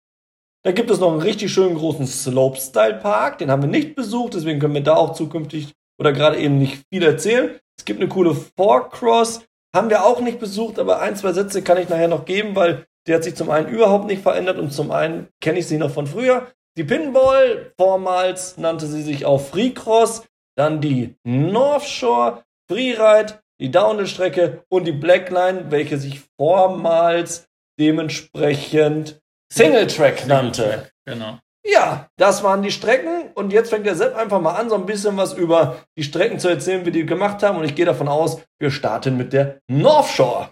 Da 0.65 0.71
gibt 0.71 0.91
es 0.91 1.01
noch 1.01 1.11
einen 1.11 1.21
richtig 1.21 1.53
schönen 1.53 1.75
großen 1.75 2.07
Slopestyle 2.07 2.95
Park, 2.95 3.39
den 3.39 3.51
haben 3.51 3.63
wir 3.63 3.69
nicht 3.69 3.97
besucht, 3.97 4.35
deswegen 4.35 4.61
können 4.61 4.75
wir 4.75 4.83
da 4.83 4.95
auch 4.95 5.15
zukünftig 5.15 5.73
oder 5.99 6.13
gerade 6.13 6.39
eben 6.39 6.59
nicht 6.59 6.85
viel 6.93 7.03
erzählen. 7.03 7.59
Es 7.77 7.85
gibt 7.85 8.01
eine 8.01 8.09
coole 8.09 8.35
Four-Cross. 8.35 9.45
Haben 9.75 9.91
wir 9.91 10.05
auch 10.05 10.21
nicht 10.21 10.39
besucht, 10.39 10.79
aber 10.79 11.01
ein, 11.01 11.17
zwei 11.17 11.33
Sätze 11.33 11.63
kann 11.63 11.79
ich 11.79 11.89
nachher 11.89 12.09
noch 12.09 12.27
geben, 12.27 12.55
weil 12.55 12.87
die 13.07 13.15
hat 13.15 13.25
sich 13.25 13.35
zum 13.35 13.51
einen 13.51 13.69
überhaupt 13.69 14.07
nicht 14.07 14.23
verändert 14.23 14.59
und 14.59 14.73
zum 14.73 14.91
einen 14.91 15.29
kenne 15.41 15.59
ich 15.59 15.67
sie 15.67 15.79
noch 15.79 15.91
von 15.91 16.07
früher. 16.07 16.47
Die 16.79 16.85
Pinball, 16.85 17.73
vormals 17.77 18.57
nannte 18.57 18.87
sie 18.87 19.03
sich 19.03 19.27
auch 19.27 19.41
Freecross, 19.41 20.27
dann 20.57 20.81
die 20.81 21.17
North 21.23 21.85
Shore, 21.85 22.45
Freeride, 22.71 23.41
die 23.61 23.71
Downhill-Strecke 23.71 24.65
und 24.71 24.87
die 24.87 24.93
Blackline, 24.93 25.71
welche 25.71 25.99
sich 25.99 26.23
vormals 26.39 27.47
dementsprechend 27.79 29.21
Single 29.53 29.87
Track 29.87 30.27
nannte. 30.27 30.89
Genau. 31.05 31.39
Ja, 31.65 32.09
das 32.17 32.43
waren 32.43 32.63
die 32.63 32.73
Strecken 32.73 33.31
und 33.35 33.53
jetzt 33.53 33.71
fängt 33.71 33.87
der 33.87 33.95
Sepp 33.95 34.17
einfach 34.17 34.41
mal 34.41 34.55
an, 34.55 34.69
so 34.69 34.75
ein 34.75 34.87
bisschen 34.87 35.17
was 35.17 35.35
über 35.35 35.77
die 35.97 36.03
Strecken 36.03 36.39
zu 36.39 36.49
erzählen, 36.49 36.87
wie 36.87 36.91
die 36.91 37.07
gemacht 37.07 37.43
haben 37.43 37.59
und 37.59 37.65
ich 37.65 37.75
gehe 37.75 37.85
davon 37.85 38.09
aus, 38.09 38.43
wir 38.59 38.71
starten 38.71 39.17
mit 39.17 39.33
der 39.33 39.61
North 39.69 40.09
Shore. 40.09 40.49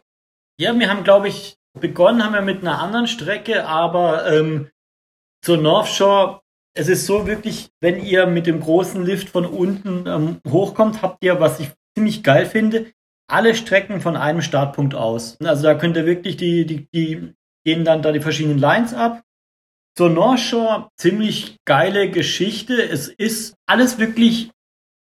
Ja, 0.60 0.78
wir 0.78 0.88
haben, 0.90 1.02
glaube 1.02 1.28
ich, 1.28 1.56
begonnen 1.78 2.22
haben 2.22 2.34
wir 2.34 2.42
mit 2.42 2.60
einer 2.60 2.78
anderen 2.78 3.06
Strecke, 3.06 3.66
aber 3.66 4.30
ähm, 4.30 4.68
zur 5.42 5.56
North 5.56 5.88
Shore, 5.88 6.40
es 6.74 6.88
ist 6.88 7.06
so 7.06 7.26
wirklich, 7.26 7.70
wenn 7.80 8.02
ihr 8.02 8.26
mit 8.26 8.46
dem 8.46 8.60
großen 8.60 9.04
Lift 9.04 9.28
von 9.30 9.44
unten 9.44 10.06
ähm, 10.06 10.40
hochkommt, 10.48 11.02
habt 11.02 11.24
ihr, 11.24 11.40
was 11.40 11.60
ich 11.60 11.70
ziemlich 11.96 12.22
geil 12.22 12.46
finde, 12.46 12.92
alle 13.28 13.54
Strecken 13.54 14.00
von 14.00 14.16
einem 14.16 14.42
Startpunkt 14.42 14.94
aus. 14.94 15.36
Also 15.42 15.64
da 15.64 15.74
könnt 15.74 15.96
ihr 15.96 16.06
wirklich 16.06 16.36
die, 16.36 16.66
die, 16.66 16.86
die 16.92 17.34
gehen 17.64 17.84
dann 17.84 18.02
da 18.02 18.12
die 18.12 18.20
verschiedenen 18.20 18.58
Lines 18.58 18.94
ab. 18.94 19.22
Zur 19.96 20.10
North 20.10 20.40
Shore, 20.40 20.88
ziemlich 20.96 21.56
geile 21.64 22.10
Geschichte. 22.10 22.82
Es 22.82 23.08
ist 23.08 23.54
alles 23.66 23.98
wirklich 23.98 24.50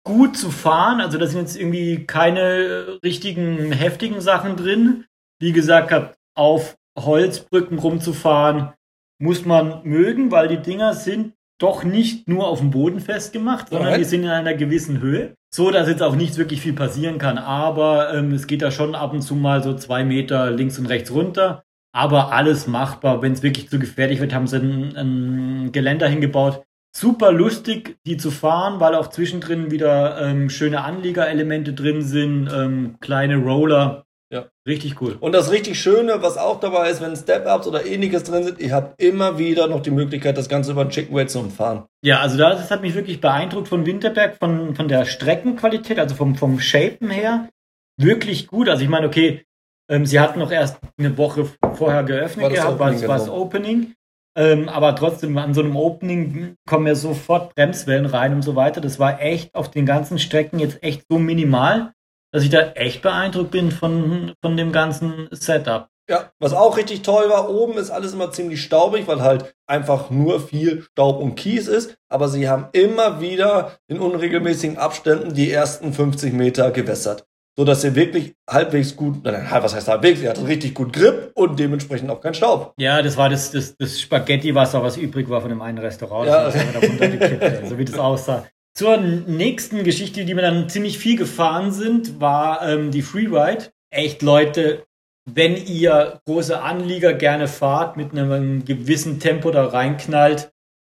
gut 0.03 0.35
zu 0.35 0.51
fahren. 0.51 1.01
Also 1.01 1.17
da 1.17 1.27
sind 1.27 1.41
jetzt 1.41 1.55
irgendwie 1.55 2.05
keine 2.05 2.99
richtigen 3.03 3.71
heftigen 3.71 4.21
Sachen 4.21 4.55
drin. 4.55 5.05
Wie 5.39 5.51
gesagt, 5.51 6.15
auf 6.35 6.75
Holzbrücken 6.97 7.79
rumzufahren, 7.79 8.73
muss 9.21 9.45
man 9.45 9.81
mögen, 9.83 10.31
weil 10.31 10.47
die 10.47 10.57
Dinger 10.57 10.93
sind 10.93 11.33
doch 11.59 11.83
nicht 11.83 12.27
nur 12.27 12.47
auf 12.47 12.59
dem 12.59 12.71
Boden 12.71 12.99
festgemacht, 12.99 13.69
sondern 13.69 13.99
die 13.99 14.03
sind 14.03 14.23
in 14.23 14.29
einer 14.29 14.55
gewissen 14.55 14.99
Höhe. 14.99 15.35
So, 15.53 15.69
dass 15.69 15.87
jetzt 15.87 16.01
auch 16.01 16.15
nicht 16.15 16.37
wirklich 16.37 16.61
viel 16.61 16.73
passieren 16.73 17.19
kann. 17.19 17.37
Aber 17.37 18.13
ähm, 18.13 18.31
es 18.33 18.47
geht 18.47 18.63
da 18.63 18.71
schon 18.71 18.95
ab 18.95 19.13
und 19.13 19.21
zu 19.21 19.35
mal 19.35 19.61
so 19.61 19.75
zwei 19.75 20.03
Meter 20.03 20.49
links 20.49 20.79
und 20.79 20.87
rechts 20.87 21.11
runter. 21.11 21.63
Aber 21.93 22.31
alles 22.31 22.67
machbar. 22.67 23.21
Wenn 23.21 23.33
es 23.33 23.43
wirklich 23.43 23.69
zu 23.69 23.77
gefährlich 23.77 24.19
wird, 24.21 24.33
haben 24.33 24.47
sie 24.47 24.57
ein, 24.57 24.95
ein 24.95 25.71
Geländer 25.71 26.07
hingebaut. 26.07 26.63
Super 26.95 27.31
lustig, 27.31 27.97
die 28.05 28.17
zu 28.17 28.31
fahren, 28.31 28.79
weil 28.79 28.95
auch 28.95 29.07
zwischendrin 29.07 29.71
wieder 29.71 30.19
ähm, 30.21 30.49
schöne 30.49 30.83
Anliegerelemente 30.83 31.73
drin 31.73 32.01
sind, 32.01 32.49
ähm, 32.51 32.95
kleine 33.01 33.37
Roller. 33.37 34.05
Ja. 34.31 34.45
Richtig 34.65 35.01
cool. 35.01 35.17
Und 35.19 35.33
das 35.33 35.51
richtig 35.51 35.79
Schöne, 35.79 36.21
was 36.21 36.37
auch 36.37 36.59
dabei 36.59 36.89
ist, 36.89 37.01
wenn 37.01 37.15
Step-Ups 37.15 37.67
oder 37.67 37.85
ähnliches 37.85 38.23
drin 38.23 38.43
sind, 38.43 38.59
ihr 38.59 38.73
habt 38.73 39.01
immer 39.01 39.37
wieder 39.37 39.67
noch 39.67 39.81
die 39.81 39.91
Möglichkeit, 39.91 40.37
das 40.37 40.47
Ganze 40.47 40.71
über 40.71 40.81
einen 40.81 40.89
Chicken 40.89 41.13
Way 41.13 41.27
zu 41.27 41.39
umfahren. 41.39 41.83
Ja, 42.01 42.21
also 42.21 42.37
das 42.37 42.71
hat 42.71 42.81
mich 42.81 42.95
wirklich 42.95 43.19
beeindruckt 43.19 43.67
von 43.67 43.85
Winterberg, 43.85 44.37
von, 44.37 44.73
von 44.75 44.87
der 44.87 45.05
Streckenqualität, 45.05 45.99
also 45.99 46.15
vom, 46.15 46.35
vom 46.35 46.59
Shapen 46.59 47.09
her. 47.09 47.49
Wirklich 47.97 48.47
gut. 48.47 48.69
Also 48.69 48.83
ich 48.83 48.89
meine, 48.89 49.07
okay, 49.07 49.43
ähm, 49.89 50.05
sie 50.05 50.19
hatten 50.21 50.39
noch 50.39 50.51
erst 50.51 50.79
eine 50.97 51.17
Woche 51.17 51.49
vorher 51.73 52.03
geöffnet 52.03 52.43
War 52.43 52.49
das 52.49 52.59
gehabt, 52.59 52.81
Opening, 52.81 53.07
war 53.07 53.17
das 53.17 53.25
genau. 53.25 53.37
Opening. 53.37 53.93
Ähm, 54.37 54.69
aber 54.69 54.95
trotzdem, 54.95 55.37
an 55.37 55.53
so 55.53 55.61
einem 55.61 55.75
Opening 55.75 56.55
kommen 56.65 56.87
ja 56.87 56.95
sofort 56.95 57.53
Bremswellen 57.53 58.05
rein 58.05 58.33
und 58.33 58.43
so 58.43 58.55
weiter. 58.55 58.79
Das 58.79 58.97
war 58.97 59.21
echt 59.21 59.53
auf 59.55 59.69
den 59.69 59.85
ganzen 59.85 60.19
Strecken 60.19 60.59
jetzt 60.59 60.81
echt 60.83 61.03
so 61.09 61.19
minimal, 61.19 61.91
dass 62.31 62.43
ich 62.43 62.49
da 62.49 62.71
echt 62.71 63.01
beeindruckt 63.01 63.51
bin 63.51 63.71
von, 63.71 64.33
von 64.41 64.57
dem 64.57 64.71
ganzen 64.71 65.27
Setup. 65.31 65.87
Ja, 66.09 66.31
was 66.39 66.53
auch 66.53 66.77
richtig 66.77 67.03
toll 67.03 67.29
war, 67.29 67.49
oben 67.49 67.77
ist 67.77 67.89
alles 67.89 68.13
immer 68.13 68.31
ziemlich 68.31 68.61
staubig, 68.61 69.07
weil 69.07 69.21
halt 69.21 69.55
einfach 69.65 70.09
nur 70.09 70.41
viel 70.41 70.85
Staub 70.91 71.21
und 71.21 71.35
Kies 71.35 71.67
ist. 71.67 71.95
Aber 72.09 72.27
sie 72.27 72.49
haben 72.49 72.67
immer 72.73 73.21
wieder 73.21 73.77
in 73.87 73.99
unregelmäßigen 73.99 74.77
Abständen 74.77 75.33
die 75.33 75.51
ersten 75.51 75.93
50 75.93 76.33
Meter 76.33 76.71
gewässert. 76.71 77.25
So 77.57 77.65
dass 77.65 77.83
ihr 77.83 77.95
wirklich 77.95 78.33
halbwegs 78.49 78.95
gut, 78.95 79.23
nein, 79.23 79.47
was 79.49 79.75
heißt 79.75 79.89
halbwegs, 79.89 80.21
ihr 80.21 80.29
hattet 80.29 80.47
richtig 80.47 80.73
gut 80.73 80.93
Grip 80.93 81.31
und 81.35 81.59
dementsprechend 81.59 82.09
auch 82.09 82.21
kein 82.21 82.33
Staub. 82.33 82.73
Ja, 82.77 83.01
das 83.01 83.17
war 83.17 83.29
das, 83.29 83.51
das, 83.51 83.75
das 83.77 83.99
Spaghetti-Wasser, 83.99 84.81
was 84.81 84.97
übrig 84.97 85.29
war 85.29 85.41
von 85.41 85.49
dem 85.49 85.61
einen 85.61 85.77
Restaurant. 85.77 86.27
Ja. 86.27 86.45
Das 86.45 86.55
ist 86.55 86.65
da 86.73 86.79
runtergekippt, 86.79 87.67
so 87.67 87.77
wie 87.77 87.85
das 87.85 87.99
aussah. 87.99 88.45
Zur 88.73 88.97
nächsten 88.97 89.83
Geschichte, 89.83 90.23
die 90.23 90.33
mir 90.33 90.41
dann 90.41 90.69
ziemlich 90.69 90.97
viel 90.97 91.17
gefahren 91.17 91.71
sind, 91.71 92.19
war 92.21 92.67
ähm, 92.67 92.91
die 92.91 93.01
Freeride. 93.01 93.71
Echt, 93.93 94.21
Leute, 94.21 94.85
wenn 95.29 95.55
ihr 95.55 96.21
große 96.25 96.61
Anlieger 96.61 97.13
gerne 97.13 97.47
fahrt, 97.47 97.97
mit 97.97 98.11
einem 98.11 98.63
gewissen 98.65 99.19
Tempo 99.19 99.51
da 99.51 99.65
reinknallt, 99.65 100.51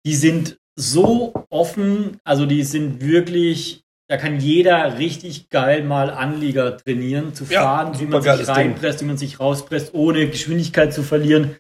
die 0.06 0.16
sind 0.16 0.58
so 0.78 1.34
offen, 1.50 2.18
also 2.24 2.46
die 2.46 2.64
sind 2.64 3.02
wirklich, 3.02 3.84
da 4.10 4.18
kann 4.18 4.40
jeder 4.40 4.98
richtig 4.98 5.50
geil 5.50 5.84
mal 5.84 6.10
Anlieger 6.10 6.78
trainieren, 6.78 7.34
zu 7.34 7.46
Ja, 7.46 7.62
fahren, 7.62 8.00
wie 8.00 8.06
man 8.06 8.22
sich 8.22 8.36
Ding. 8.38 8.46
reinpresst, 8.46 9.02
wie 9.02 9.06
man 9.06 9.18
sich 9.18 9.40
rauspresst, 9.40 9.94
ohne 9.94 10.28
Geschwindigkeit 10.30 10.94
zu 10.94 11.04
verlieren. 11.04 11.58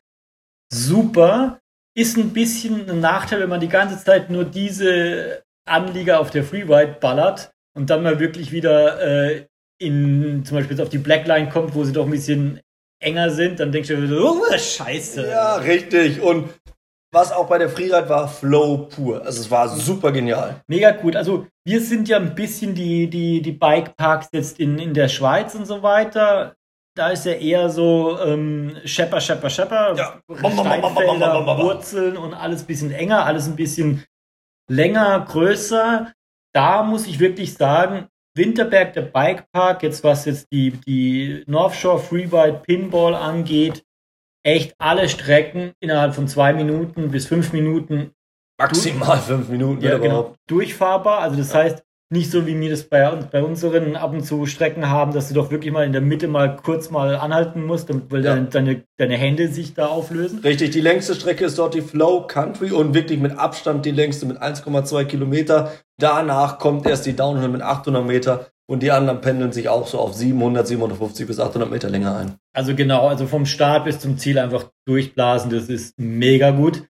Super. 0.72 1.60
Ist 1.98 2.18
ein 2.18 2.32
bisschen 2.32 2.90
ein 2.90 3.00
Nachteil, 3.00 3.40
wenn 3.40 3.50
man 3.50 3.62
die 3.62 3.70
ganze 3.70 4.04
Zeit 4.04 4.30
nur 4.30 4.44
diese 4.44 5.45
Anlieger 5.66 6.20
auf 6.20 6.30
der 6.32 6.44
Freeride 6.44 6.98
ballert 7.00 7.52
und 7.76 7.90
dann 7.90 8.04
mal 8.04 8.20
wirklich 8.20 8.52
wieder 8.52 9.02
äh, 9.02 9.46
in 9.80 10.44
zum 10.46 10.58
Beispiel 10.58 10.80
auf 10.82 10.90
die 10.90 10.98
Blackline 10.98 11.50
kommt, 11.50 11.76
wo 11.76 11.84
sie 11.84 11.94
doch 11.94 12.06
ein 12.06 12.12
bisschen 12.12 12.62
enger 13.02 13.30
sind, 13.30 13.60
dann 13.60 13.72
denkst 13.72 13.90
du 13.90 14.08
so, 14.08 14.42
oh, 14.42 14.58
scheiße. 14.58 15.28
Ja, 15.28 15.56
richtig. 15.56 16.22
Und 16.22 16.50
was 17.12 17.32
auch 17.32 17.48
bei 17.48 17.58
der 17.58 17.70
Freeride 17.70 18.10
war, 18.10 18.28
Flow 18.28 18.90
pur. 18.90 19.24
Also 19.26 19.42
es 19.42 19.52
war 19.52 19.70
super 19.70 20.12
genial. 20.12 20.62
Mega 20.68 20.92
gut. 20.92 21.16
Also 21.16 21.48
wir 21.66 21.82
sind 21.82 22.10
ja 22.10 22.18
ein 22.18 22.36
bisschen 22.36 22.76
die, 22.76 23.10
die, 23.10 23.42
die 23.42 23.52
Bikeparks 23.52 24.30
jetzt 24.34 24.60
in, 24.60 24.80
in 24.80 24.94
der 24.94 25.08
Schweiz 25.08 25.56
und 25.56 25.66
so 25.66 25.82
weiter. 25.82 26.56
Da 26.98 27.10
ist 27.10 27.26
ja 27.26 27.34
eher 27.34 27.70
so 27.70 28.18
ähm, 28.20 28.78
Schepper, 28.86 29.20
Schepper, 29.20 29.50
Schepper, 29.50 29.96
Ja. 29.96 30.20
Steinfelder, 30.38 31.58
Wurzeln 31.58 32.18
und 32.18 32.34
alles 32.34 32.64
ein 32.64 32.68
bisschen 32.68 32.92
enger, 32.92 33.26
alles 33.26 33.48
ein 33.48 33.56
bisschen 33.56 34.04
länger, 34.70 35.26
größer. 35.28 36.12
Da 36.54 36.84
muss 36.84 37.08
ich 37.08 37.20
wirklich 37.20 37.54
sagen, 37.54 38.08
Winterberg, 38.36 38.94
der 38.94 39.04
Bikepark, 39.04 39.84
jetzt 39.84 40.04
was 40.04 40.26
jetzt 40.26 40.48
die, 40.52 40.72
die 40.72 41.44
North 41.48 41.76
Shore 41.76 42.00
Freeride 42.00 42.62
Pinball 42.66 43.16
angeht, 43.16 43.84
echt 44.44 44.76
alle 44.78 45.08
Strecken 45.10 45.74
innerhalb 45.80 46.14
von 46.16 46.28
zwei 46.28 46.54
Minuten 46.54 47.10
bis 47.10 47.28
fünf 47.28 47.54
Minuten 47.54 48.12
Maximal 48.58 49.18
fünf 49.18 49.50
Minuten, 49.50 49.82
ja, 49.84 49.98
genau, 49.98 50.06
überhaupt. 50.06 50.38
durchfahrbar. 50.48 51.20
Also 51.20 51.38
das 51.38 51.54
heißt, 51.54 51.84
nicht 52.12 52.30
so 52.30 52.46
wie 52.46 52.60
wir 52.60 52.70
das 52.70 52.84
bei, 52.84 53.12
uns- 53.12 53.26
bei 53.28 53.42
unseren 53.44 53.96
ab 53.96 54.14
und 54.14 54.24
zu 54.24 54.46
Strecken 54.46 54.90
haben, 54.90 55.12
dass 55.14 55.28
du 55.30 55.34
doch 55.34 55.50
wirklich 55.52 55.74
mal 55.74 55.86
in 55.86 55.92
der 55.92 56.02
Mitte 56.02 56.28
mal 56.28 56.56
kurz 56.56 56.92
mal 56.92 57.16
anhalten 57.16 57.66
musst, 57.66 57.90
damit, 57.90 58.12
weil 58.12 58.24
Ja. 58.24 58.36
deine, 58.36 58.48
deine, 58.48 58.84
deine 58.98 59.18
Hände 59.18 59.48
sich 59.48 59.74
da 59.74 59.88
auflösen. 59.88 60.40
Richtig, 60.40 60.70
die 60.72 60.82
längste 60.82 61.16
Strecke 61.16 61.46
ist 61.46 61.58
dort 61.58 61.74
die 61.74 61.82
Flow 61.82 62.28
Country 62.28 62.72
und 62.72 62.94
wirklich 62.94 63.20
mit 63.20 63.38
Abstand 63.38 63.86
die 63.86 63.92
längste 63.92 64.26
mit 64.28 64.42
1,2 64.42 65.04
Kilometer. 65.06 65.72
Danach 66.00 66.60
kommt 66.60 66.86
erst 66.86 67.06
die 67.08 67.16
Downhill 67.16 67.50
mit 67.50 67.62
800 67.64 68.06
Meter 68.06 68.48
und 68.68 68.84
die 68.84 68.92
anderen 68.92 69.22
pendeln 69.22 69.52
sich 69.52 69.68
auch 69.70 69.88
so 69.88 70.00
auf 70.00 70.14
700, 70.14 70.68
750 70.68 71.26
bis 71.28 71.40
800 71.40 71.70
Meter 71.72 71.90
länger 71.90 72.16
ein. 72.18 72.36
Also 72.54 72.76
genau, 72.76 73.08
also 73.08 73.26
vom 73.26 73.46
Start 73.48 73.86
bis 73.86 74.00
zum 74.00 74.18
Ziel 74.20 74.38
einfach 74.40 74.70
durchblasen, 74.88 75.50
das 75.52 75.70
ist 75.70 75.94
mega 76.00 76.52
gut. 76.52 76.84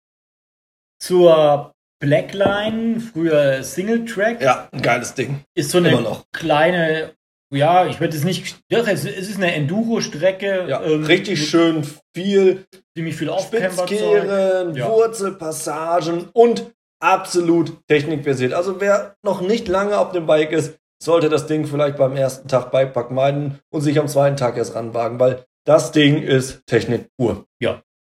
Zur 1.01 1.74
Blackline, 2.05 3.01
früher 3.01 3.63
Single 3.63 4.05
Track, 4.05 4.43
Ja, 4.43 4.69
ein 4.73 4.83
geiles 4.83 5.15
Ding. 5.15 5.41
ist 5.55 5.71
so 5.71 5.79
immer 5.79 5.89
eine 5.89 6.01
noch. 6.03 6.25
kleine, 6.33 7.13
ja, 7.53 7.87
ich 7.87 7.99
würde 8.01 8.17
es 8.17 8.25
nicht, 8.25 8.59
doch, 8.71 8.87
es 8.87 9.05
ist 9.05 9.37
eine 9.37 9.55
Enduro-Strecke. 9.55 10.67
Ja, 10.69 10.83
ähm, 10.83 11.05
richtig 11.05 11.49
schön 11.49 11.87
viel 12.15 12.67
Ziemlich 12.97 13.17
viel. 13.17 13.31
Spitzkehren, 13.41 14.75
Ja. 14.77 14.89
Wurzelpassagen 14.89 16.29
und 16.33 16.73
absolut 17.01 17.73
technikversiert. 17.89 18.53
Also 18.55 18.81
wer 18.81 19.17
noch 19.25 19.41
nicht 19.41 19.67
lange 19.69 19.99
auf 19.99 20.13
dem 20.13 20.27
Bike 20.27 20.53
ist, 20.53 20.79
sollte 21.03 21.29
das 21.29 21.47
Ding 21.47 21.67
vielleicht 21.67 21.97
beim 21.97 22.17
ersten 22.17 22.49
Tag 22.49 22.71
Bikepack 22.71 23.11
meiden 23.11 23.59
und 23.71 23.81
sich 23.81 23.99
am 23.99 24.09
zweiten 24.09 24.37
Tag 24.37 24.57
erst 24.57 24.75
ranwagen, 24.75 25.19
weil 25.21 25.45
das 25.67 25.93
Ding 25.93 26.23
ist 26.23 26.63
Technik 26.67 27.09
pur. 27.19 27.45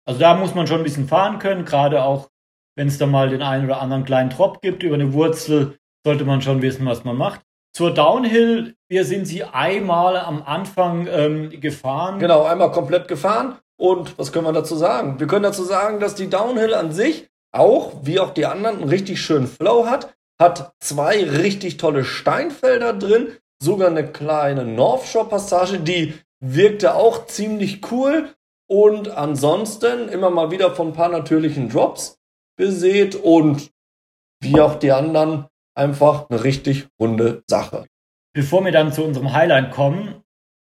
Also 0.06 0.20
da 0.22 0.36
muss 0.36 0.54
man 0.56 0.68
schon 0.68 0.78
ein 0.78 0.84
bisschen 0.84 1.08
fahren 1.08 1.40
können, 1.40 1.66
gerade 1.66 2.04
auch 2.04 2.30
wenn 2.78 2.88
es 2.88 3.00
da 3.00 3.08
mal 3.08 3.30
den 3.30 3.42
einen 3.42 3.66
oder 3.66 3.82
anderen 3.82 4.06
kleinen 4.06 4.30
Drop 4.30 4.62
gibt 4.62 4.84
über 4.84 4.96
eine 4.96 5.12
Wurzel, 5.12 5.78
sollte 6.06 6.26
man 6.26 6.42
schon 6.44 6.62
wissen, 6.62 6.86
was 6.86 7.04
man 7.04 7.18
macht. 7.18 7.42
Zur 7.74 7.92
Downhill, 7.94 8.76
wir 8.88 9.04
sind 9.04 9.26
sie 9.26 9.44
einmal 9.44 10.16
am 10.16 10.44
Anfang 10.44 11.08
ähm, 11.12 11.50
gefahren. 11.60 12.20
Genau, 12.20 12.44
einmal 12.44 12.72
komplett 12.72 13.08
gefahren. 13.08 13.58
Und 13.80 14.18
was 14.18 14.32
können 14.32 14.46
wir 14.46 14.54
dazu 14.54 14.76
sagen? 14.76 15.20
Wir 15.20 15.28
können 15.28 15.44
dazu 15.44 15.64
sagen, 15.64 16.00
dass 16.00 16.16
die 16.16 16.30
Downhill 16.30 16.74
an 16.74 16.92
sich 16.92 17.28
auch, 17.52 17.94
wie 18.04 18.20
auch 18.20 18.32
die 18.32 18.46
anderen, 18.46 18.78
einen 18.78 18.90
richtig 18.90 19.22
schönen 19.22 19.48
Flow 19.48 19.88
hat. 19.88 20.16
Hat 20.40 20.74
zwei 20.80 21.24
richtig 21.24 21.78
tolle 21.78 22.06
Steinfelder 22.06 22.94
drin, 22.94 23.30
sogar 23.60 23.90
eine 23.90 24.06
kleine 24.06 24.66
North 24.66 25.08
Shore 25.08 25.28
Passage, 25.28 25.80
die 25.80 26.14
wirkte 26.40 26.94
auch 26.94 27.26
ziemlich 27.26 27.92
cool. 27.92 28.30
Und 28.70 29.10
ansonsten 29.10 30.10
immer 30.10 30.30
mal 30.30 30.52
wieder 30.52 30.76
von 30.76 30.90
ein 30.90 30.94
paar 30.94 31.10
natürlichen 31.10 31.70
Drops 31.70 32.18
besät 32.58 33.16
und 33.16 33.72
wie 34.42 34.60
auch 34.60 34.76
die 34.76 34.92
anderen 34.92 35.46
einfach 35.76 36.30
eine 36.30 36.44
richtig 36.44 36.88
runde 37.00 37.44
Sache. 37.48 37.86
Bevor 38.34 38.66
wir 38.66 38.72
dann 38.72 38.92
zu 38.92 39.04
unserem 39.04 39.34
Highlight 39.34 39.72
kommen, 39.72 40.24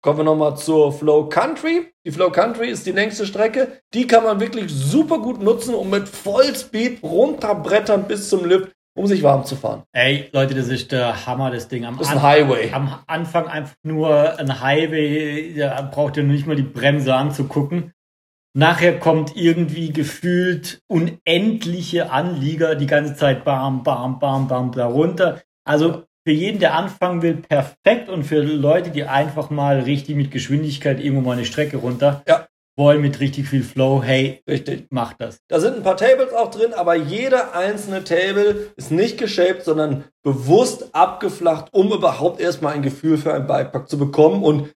Kommen 0.01 0.19
wir 0.19 0.23
nochmal 0.23 0.55
zur 0.55 0.93
Flow 0.93 1.27
Country. 1.27 1.91
Die 2.05 2.11
Flow 2.11 2.31
Country 2.31 2.69
ist 2.69 2.85
die 2.85 2.93
längste 2.93 3.25
Strecke. 3.25 3.81
Die 3.93 4.07
kann 4.07 4.23
man 4.23 4.39
wirklich 4.39 4.71
super 4.71 5.19
gut 5.19 5.43
nutzen 5.43 5.75
und 5.75 5.89
mit 5.89 6.07
Vollspeed 6.07 7.03
runterbrettern 7.03 8.05
bis 8.07 8.29
zum 8.29 8.45
Lift, 8.45 8.71
um 8.95 9.07
sich 9.07 9.23
warm 9.23 9.43
zu 9.43 9.57
fahren. 9.57 9.83
ey, 9.91 10.29
Leute, 10.31 10.55
das 10.55 10.69
ist 10.69 10.93
der 10.93 11.25
Hammer, 11.25 11.51
das 11.51 11.67
Ding. 11.67 11.83
Am, 11.83 11.97
Das 11.97 12.07
ist 12.07 12.13
ein 12.13 12.21
Highway. 12.21 12.71
am 12.71 12.97
Anfang 13.07 13.47
einfach 13.49 13.75
nur 13.83 14.39
ein 14.39 14.61
Highway, 14.61 15.53
da 15.57 15.81
braucht 15.81 16.15
ihr 16.15 16.23
nicht 16.23 16.47
mal 16.47 16.55
die 16.55 16.63
Bremse 16.63 17.13
anzugucken. 17.13 17.91
Nachher 18.55 18.99
kommt 18.99 19.35
irgendwie 19.35 19.91
gefühlt 19.93 20.81
unendliche 20.87 22.11
Anlieger 22.11 22.75
die 22.75 22.87
ganze 22.87 23.15
Zeit 23.15 23.43
bam, 23.43 23.83
bam, 23.83 24.19
bam, 24.19 24.47
bam 24.47 24.71
da 24.71 24.87
runter. 24.87 25.41
Also 25.65 26.03
für 26.25 26.33
jeden, 26.33 26.59
der 26.59 26.73
anfangen 26.75 27.21
will, 27.21 27.35
perfekt 27.35 28.09
und 28.09 28.23
für 28.23 28.41
Leute, 28.41 28.89
die 28.89 29.03
einfach 29.03 29.49
mal 29.49 29.79
richtig 29.81 30.15
mit 30.15 30.31
Geschwindigkeit 30.31 30.99
irgendwo 30.99 31.21
mal 31.21 31.33
eine 31.33 31.45
Strecke 31.45 31.77
runter 31.77 32.23
Ja. 32.27 32.47
wollen 32.77 33.01
mit 33.01 33.19
richtig 33.19 33.47
viel 33.49 33.63
Flow, 33.63 34.01
hey, 34.03 34.41
Richtig. 34.49 34.87
macht 34.89 35.17
das. 35.19 35.39
Da 35.47 35.59
sind 35.59 35.75
ein 35.75 35.83
paar 35.83 35.97
Tables 35.97 36.33
auch 36.33 36.49
drin, 36.49 36.73
aber 36.73 36.95
jeder 36.95 37.55
einzelne 37.55 38.03
Table 38.03 38.71
ist 38.77 38.91
nicht 38.91 39.17
geshaped, 39.17 39.63
sondern 39.63 40.05
bewusst 40.23 40.93
abgeflacht, 40.93 41.67
um 41.71 41.91
überhaupt 41.91 42.39
erstmal 42.41 42.73
ein 42.73 42.81
Gefühl 42.81 43.17
für 43.17 43.33
einen 43.33 43.47
Bikepack 43.47 43.89
zu 43.89 43.97
bekommen 43.97 44.43
und 44.43 44.71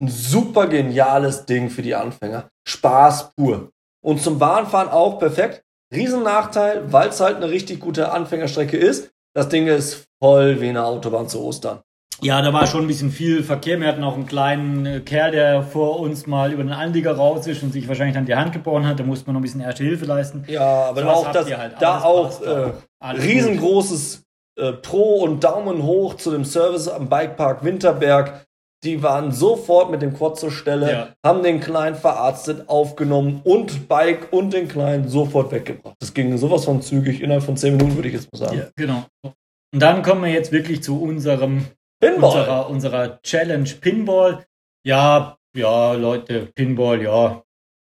ein 0.00 0.08
super 0.08 0.66
geniales 0.66 1.46
Ding 1.46 1.70
für 1.70 1.82
die 1.82 1.94
Anfänger. 1.94 2.48
Spaß 2.66 3.32
pur. 3.34 3.70
Und 4.04 4.22
zum 4.22 4.38
Bahnfahren 4.38 4.88
auch 4.88 5.18
perfekt. 5.18 5.62
Riesennachteil, 5.92 6.92
weil 6.92 7.08
es 7.08 7.20
halt 7.20 7.36
eine 7.36 7.50
richtig 7.50 7.80
gute 7.80 8.12
Anfängerstrecke 8.12 8.76
ist. 8.76 9.10
Das 9.34 9.48
Ding 9.48 9.66
ist 9.66 10.04
voll 10.22 10.60
wie 10.60 10.68
eine 10.68 10.84
Autobahn 10.84 11.28
zu 11.28 11.42
Ostern. 11.42 11.80
Ja, 12.20 12.42
da 12.42 12.52
war 12.52 12.66
schon 12.66 12.82
ein 12.82 12.86
bisschen 12.88 13.12
viel 13.12 13.44
Verkehr. 13.44 13.80
Wir 13.80 13.86
hatten 13.86 14.02
auch 14.02 14.14
einen 14.14 14.26
kleinen 14.26 14.86
äh, 14.86 15.00
Kerl, 15.00 15.30
der 15.30 15.62
vor 15.62 16.00
uns 16.00 16.26
mal 16.26 16.52
über 16.52 16.64
den 16.64 16.72
Anlieger 16.72 17.12
raus 17.12 17.46
ist 17.46 17.62
und 17.62 17.72
sich 17.72 17.86
wahrscheinlich 17.86 18.14
dann 18.14 18.26
die 18.26 18.34
Hand 18.34 18.52
gebrochen 18.52 18.86
hat. 18.86 18.98
Da 18.98 19.04
musste 19.04 19.26
man 19.26 19.34
noch 19.34 19.40
ein 19.40 19.42
bisschen 19.42 19.60
Erste 19.60 19.84
Hilfe 19.84 20.04
leisten. 20.04 20.44
Ja, 20.48 20.88
aber 20.88 21.02
Sowas 21.02 21.16
auch 21.16 21.32
das, 21.32 21.56
halt. 21.56 21.74
da 21.78 22.02
auch 22.02 22.42
äh, 22.42 22.72
riesengroßes 23.04 24.24
äh, 24.58 24.72
Pro 24.72 25.22
und 25.22 25.44
Daumen 25.44 25.84
hoch 25.84 26.14
zu 26.14 26.32
dem 26.32 26.44
Service 26.44 26.88
am 26.88 27.08
Bikepark 27.08 27.64
Winterberg. 27.64 28.44
Die 28.84 29.02
waren 29.02 29.32
sofort 29.32 29.90
mit 29.90 30.02
dem 30.02 30.14
Quad 30.14 30.38
zur 30.38 30.52
Stelle, 30.52 30.90
Ja. 30.92 31.08
haben 31.26 31.42
den 31.42 31.58
Kleinen 31.60 31.96
verarztet, 31.96 32.68
aufgenommen 32.68 33.40
und 33.44 33.88
Bike 33.88 34.32
und 34.32 34.52
den 34.52 34.68
Kleinen 34.68 35.08
sofort 35.08 35.50
weggebracht. 35.50 35.96
Das 35.98 36.14
ging 36.14 36.36
sowas 36.38 36.64
von 36.64 36.80
zügig, 36.80 37.20
innerhalb 37.20 37.42
von 37.42 37.56
10 37.56 37.76
Minuten 37.76 37.96
würde 37.96 38.08
ich 38.08 38.14
jetzt 38.14 38.32
mal 38.32 38.38
sagen. 38.38 38.58
Ja, 38.58 38.68
genau. 38.76 39.04
Und 39.24 39.82
dann 39.82 40.02
kommen 40.02 40.22
wir 40.22 40.30
jetzt 40.30 40.52
wirklich 40.52 40.82
zu 40.82 41.02
unserem 41.02 41.66
Pinball. 42.00 42.30
unserer, 42.30 42.70
unserer 42.70 43.22
Challenge 43.22 43.68
Pinball. 43.80 44.44
Ja, 44.86 45.36
ja, 45.56 45.92
Leute, 45.94 46.48
Pinball, 46.54 47.02
ja. 47.02 47.42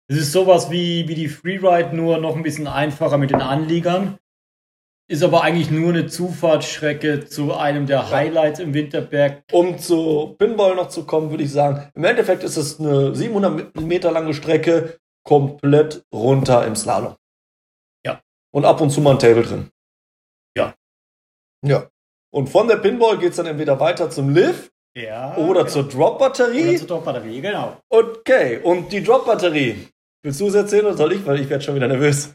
Es 0.08 0.16
ist 0.18 0.32
sowas 0.32 0.70
wie, 0.70 1.06
wie 1.06 1.14
die 1.14 1.28
Freeride, 1.28 1.94
nur 1.94 2.18
noch 2.18 2.34
ein 2.34 2.42
bisschen 2.42 2.66
einfacher 2.66 3.18
mit 3.18 3.30
den 3.30 3.40
Anliegern. 3.40 4.18
Ist 5.08 5.22
aber 5.22 5.42
eigentlich 5.42 5.70
nur 5.70 5.90
eine 5.90 6.06
Zufahrtsstrecke 6.06 7.26
zu 7.26 7.54
einem 7.54 7.86
der 7.86 8.10
Highlights 8.10 8.60
im 8.60 8.72
Winterberg. 8.72 9.42
Um 9.52 9.78
zu 9.78 10.36
Pinball 10.38 10.74
noch 10.74 10.88
zu 10.88 11.04
kommen, 11.04 11.30
würde 11.30 11.44
ich 11.44 11.52
sagen, 11.52 11.90
im 11.94 12.04
Endeffekt 12.04 12.44
ist 12.44 12.56
es 12.56 12.80
eine 12.80 13.14
700 13.14 13.78
Meter 13.80 14.10
lange 14.12 14.32
Strecke, 14.32 14.98
komplett 15.24 16.04
runter 16.14 16.66
im 16.66 16.76
Slalom. 16.76 17.16
Ja. 18.06 18.22
Und 18.54 18.64
ab 18.64 18.80
und 18.80 18.90
zu 18.90 19.00
mal 19.00 19.12
ein 19.12 19.18
Table 19.18 19.42
drin. 19.42 19.70
Ja. 20.56 20.74
Ja. 21.64 21.88
Und 22.32 22.48
von 22.48 22.68
der 22.68 22.76
Pinball 22.76 23.18
geht 23.18 23.30
es 23.30 23.36
dann 23.36 23.46
entweder 23.46 23.78
weiter 23.80 24.08
zum 24.08 24.30
Lift 24.30 24.72
Ja. 24.96 25.36
oder 25.36 25.60
genau. 25.64 25.72
zur 25.72 25.88
Drop-Batterie. 25.88 26.68
Oder 26.70 26.78
zur 26.78 26.88
Top-Batterie, 26.88 27.40
genau. 27.40 27.76
Okay, 27.90 28.60
und 28.62 28.90
die 28.92 29.02
Drop-Batterie. 29.02 29.88
Willst 30.24 30.40
du 30.40 30.46
es 30.46 30.54
erzählen 30.54 30.86
oder 30.86 30.96
soll 30.96 31.12
ich? 31.12 31.26
Weil 31.26 31.40
ich 31.40 31.50
werde 31.50 31.64
schon 31.64 31.74
wieder 31.74 31.88
nervös. 31.88 32.34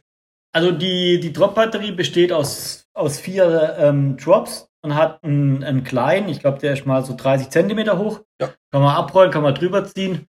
Also 0.54 0.72
die, 0.72 1.20
die 1.20 1.34
Drop-Batterie 1.34 1.92
besteht 1.92 2.32
aus, 2.32 2.88
aus 2.94 3.20
vier 3.20 3.76
ähm, 3.80 4.18
Drops 4.18 4.70
und 4.82 4.96
hat 4.96 5.24
einen, 5.24 5.64
einen 5.64 5.84
kleinen, 5.84 6.30
ich 6.30 6.40
glaube, 6.40 6.60
der 6.60 6.74
ist 6.74 6.86
mal 6.86 7.04
so 7.04 7.16
30 7.16 7.50
Zentimeter 7.50 7.98
hoch. 7.98 8.22
Ja. 8.42 8.54
Kann 8.72 8.82
man 8.82 8.96
abrollen, 8.96 9.32
kann 9.32 9.44
man 9.44 9.56
drüber 9.56 9.86
ziehen. 9.86 10.28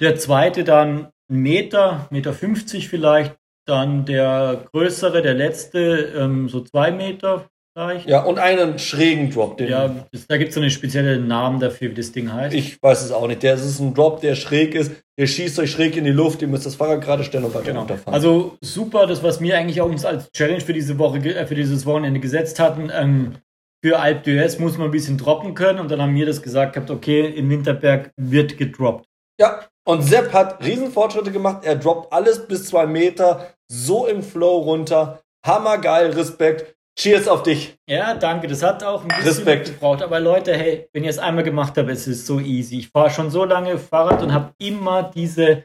Der 0.00 0.16
zweite 0.16 0.64
dann 0.64 1.10
einen 1.28 1.42
Meter, 1.42 2.06
Meter 2.10 2.32
50 2.32 2.88
vielleicht. 2.88 3.36
Dann 3.66 4.06
der 4.06 4.64
größere, 4.72 5.20
der 5.20 5.34
letzte, 5.34 6.12
ähm, 6.16 6.48
so 6.48 6.62
zwei 6.62 6.90
Meter 6.90 7.50
vielleicht. 7.78 8.08
Ja, 8.08 8.22
und 8.22 8.38
einen 8.38 8.78
schrägen 8.78 9.30
Drop. 9.30 9.60
Ja, 9.60 9.94
da 10.28 10.36
gibt 10.36 10.48
es 10.48 10.54
so 10.54 10.60
einen 10.60 10.70
speziellen 10.70 11.28
Namen 11.28 11.60
dafür, 11.60 11.90
wie 11.90 11.94
das 11.94 12.12
Ding 12.12 12.32
heißt. 12.32 12.54
Ich 12.54 12.82
weiß 12.82 13.02
es 13.02 13.12
auch 13.12 13.26
nicht. 13.26 13.42
Der 13.42 13.54
ist 13.54 13.78
ein 13.80 13.94
Drop, 13.94 14.20
der 14.20 14.34
schräg 14.34 14.74
ist. 14.74 14.92
Der 15.18 15.26
schießt 15.26 15.58
euch 15.58 15.70
schräg 15.70 15.96
in 15.96 16.04
die 16.04 16.10
Luft. 16.10 16.42
Ihr 16.42 16.48
müsst 16.48 16.66
das 16.66 16.74
Fahrrad 16.76 17.00
gerade 17.00 17.24
stellen 17.24 17.44
und 17.44 17.54
weiter 17.54 17.66
Genau. 17.66 17.80
runterfahren. 17.80 18.14
Also 18.14 18.56
super, 18.60 19.06
das 19.06 19.22
was 19.22 19.40
wir 19.40 19.56
eigentlich 19.56 19.80
auch 19.80 19.88
uns 19.88 20.04
als 20.04 20.30
Challenge 20.32 20.60
für 20.60 20.72
diese 20.72 20.98
Woche, 20.98 21.18
äh, 21.18 21.46
für 21.46 21.54
dieses 21.54 21.86
Wochenende 21.86 22.20
gesetzt 22.20 22.58
hatten. 22.60 22.90
Ähm, 22.92 23.36
für 23.84 24.00
Alp 24.00 24.24
d'Huez 24.26 24.60
muss 24.60 24.76
man 24.76 24.88
ein 24.88 24.90
bisschen 24.90 25.18
droppen 25.18 25.54
können 25.54 25.78
und 25.78 25.90
dann 25.90 26.02
haben 26.02 26.14
wir 26.14 26.26
das 26.26 26.42
gesagt 26.42 26.72
gehabt, 26.72 26.90
okay, 26.90 27.26
in 27.28 27.48
Winterberg 27.48 28.10
wird 28.16 28.58
gedroppt. 28.58 29.06
Ja, 29.40 29.60
und 29.86 30.02
Sepp 30.02 30.32
hat 30.32 30.64
Riesenfortschritte 30.64 31.30
gemacht. 31.30 31.64
Er 31.64 31.76
droppt 31.76 32.12
alles 32.12 32.46
bis 32.46 32.66
zwei 32.66 32.86
Meter, 32.86 33.54
so 33.70 34.06
im 34.06 34.22
Flow 34.24 34.58
runter. 34.58 35.20
Hammergeil, 35.46 36.10
Respekt. 36.10 36.74
Cheers 36.98 37.28
auf 37.28 37.44
dich. 37.44 37.76
Ja, 37.88 38.14
danke, 38.14 38.48
das 38.48 38.64
hat 38.64 38.82
auch 38.82 39.02
ein 39.02 39.08
bisschen 39.08 39.24
Respekt. 39.28 39.66
gebraucht. 39.66 40.02
Aber 40.02 40.18
Leute, 40.18 40.52
hey, 40.56 40.88
wenn 40.92 41.04
ihr 41.04 41.10
es 41.10 41.18
einmal 41.20 41.44
gemacht 41.44 41.78
habt, 41.78 41.88
es 41.88 42.08
ist 42.08 42.26
so 42.26 42.40
easy. 42.40 42.78
Ich 42.78 42.88
fahre 42.88 43.10
schon 43.10 43.30
so 43.30 43.44
lange 43.44 43.78
Fahrrad 43.78 44.20
und 44.20 44.32
habe 44.32 44.52
immer 44.58 45.04
diese, 45.04 45.64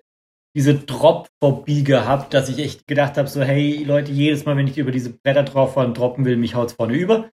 diese 0.55 0.75
Drop-Phobie 0.75 1.83
gehabt, 1.83 2.35
dass 2.35 2.49
ich 2.49 2.59
echt 2.59 2.85
gedacht 2.85 3.17
habe, 3.17 3.27
so, 3.27 3.41
hey 3.41 3.83
Leute, 3.83 4.11
jedes 4.11 4.45
Mal, 4.45 4.55
wenn 4.57 4.67
ich 4.67 4.77
über 4.77 4.91
diese 4.91 5.09
Bretter 5.09 5.41
drauf 5.41 5.73
fahre 5.73 5.87
und 5.87 5.97
droppen 5.97 6.23
will, 6.23 6.37
mich 6.37 6.53
haut's 6.53 6.73
vorne 6.73 6.93
über. 6.93 7.31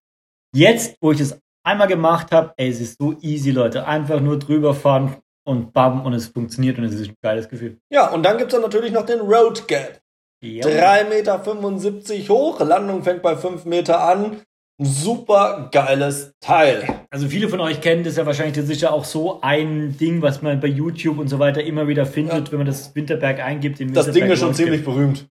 Jetzt, 0.55 0.95
wo 0.99 1.11
ich 1.11 1.19
es 1.19 1.39
einmal 1.63 1.87
gemacht 1.87 2.31
habe, 2.31 2.55
ey, 2.57 2.69
es 2.69 2.81
ist 2.81 2.97
so 2.99 3.15
easy, 3.21 3.51
Leute. 3.51 3.85
Einfach 3.85 4.19
nur 4.19 4.39
drüber 4.39 4.73
fahren 4.73 5.17
und 5.45 5.73
bam 5.73 6.07
und 6.07 6.13
es 6.13 6.25
funktioniert 6.25 6.79
und 6.79 6.85
es 6.85 6.95
ist 6.95 7.09
ein 7.09 7.15
geiles 7.21 7.47
Gefühl. 7.47 7.77
Ja, 7.91 8.11
und 8.11 8.23
dann 8.23 8.39
gibt's 8.39 8.53
dann 8.53 8.63
natürlich 8.63 8.91
noch 8.91 9.05
den 9.05 9.19
Road 9.19 9.67
Gap. 9.67 10.01
Ja. 10.43 10.65
3,75 10.65 12.13
Meter 12.13 12.29
hoch. 12.33 12.59
Landung 12.59 13.03
fängt 13.03 13.21
bei 13.21 13.35
5 13.35 13.65
Meter 13.65 14.03
an. 14.03 14.41
Super 14.83 15.69
geiles 15.71 16.33
Teil. 16.39 17.05
Also 17.11 17.27
viele 17.27 17.49
von 17.49 17.59
euch 17.59 17.81
kennen 17.81 18.03
das 18.03 18.15
ja 18.17 18.25
wahrscheinlich, 18.25 18.55
ja 18.81 18.89
auch 18.89 19.05
so 19.05 19.39
ein 19.41 19.95
Ding, 19.97 20.23
was 20.23 20.41
man 20.41 20.59
bei 20.59 20.67
YouTube 20.67 21.19
und 21.19 21.27
so 21.27 21.37
weiter 21.37 21.63
immer 21.63 21.87
wieder 21.87 22.07
findet, 22.07 22.51
wenn 22.51 22.57
man 22.57 22.65
das 22.65 22.95
Winterberg 22.95 23.39
eingibt. 23.39 23.79
Das 23.79 23.85
Ding 23.85 23.93
Winterberg 24.15 24.31
ist 24.31 24.39
schon 24.39 24.55
ziemlich 24.55 24.83
berühmt. 24.83 25.27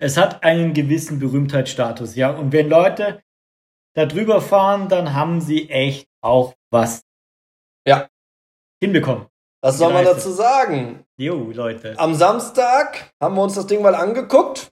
Es 0.00 0.16
hat 0.16 0.42
einen 0.42 0.72
gewissen 0.72 1.18
Berühmtheitsstatus, 1.18 2.14
ja. 2.14 2.30
Und 2.30 2.52
wenn 2.52 2.70
Leute 2.70 3.20
da 3.94 4.06
drüber 4.06 4.40
fahren, 4.40 4.88
dann 4.88 5.12
haben 5.12 5.42
sie 5.42 5.68
echt 5.68 6.06
auch 6.22 6.54
was 6.70 7.02
Ja. 7.86 8.08
hinbekommen. 8.82 9.26
Was 9.60 9.78
soll 9.78 9.92
man 9.92 10.04
dazu 10.04 10.30
sagen? 10.30 11.04
Jo, 11.16 11.50
Leute. 11.52 11.98
Am 11.98 12.14
Samstag 12.14 13.10
haben 13.20 13.34
wir 13.34 13.42
uns 13.42 13.54
das 13.54 13.66
Ding 13.66 13.82
mal 13.82 13.96
angeguckt. 13.96 14.70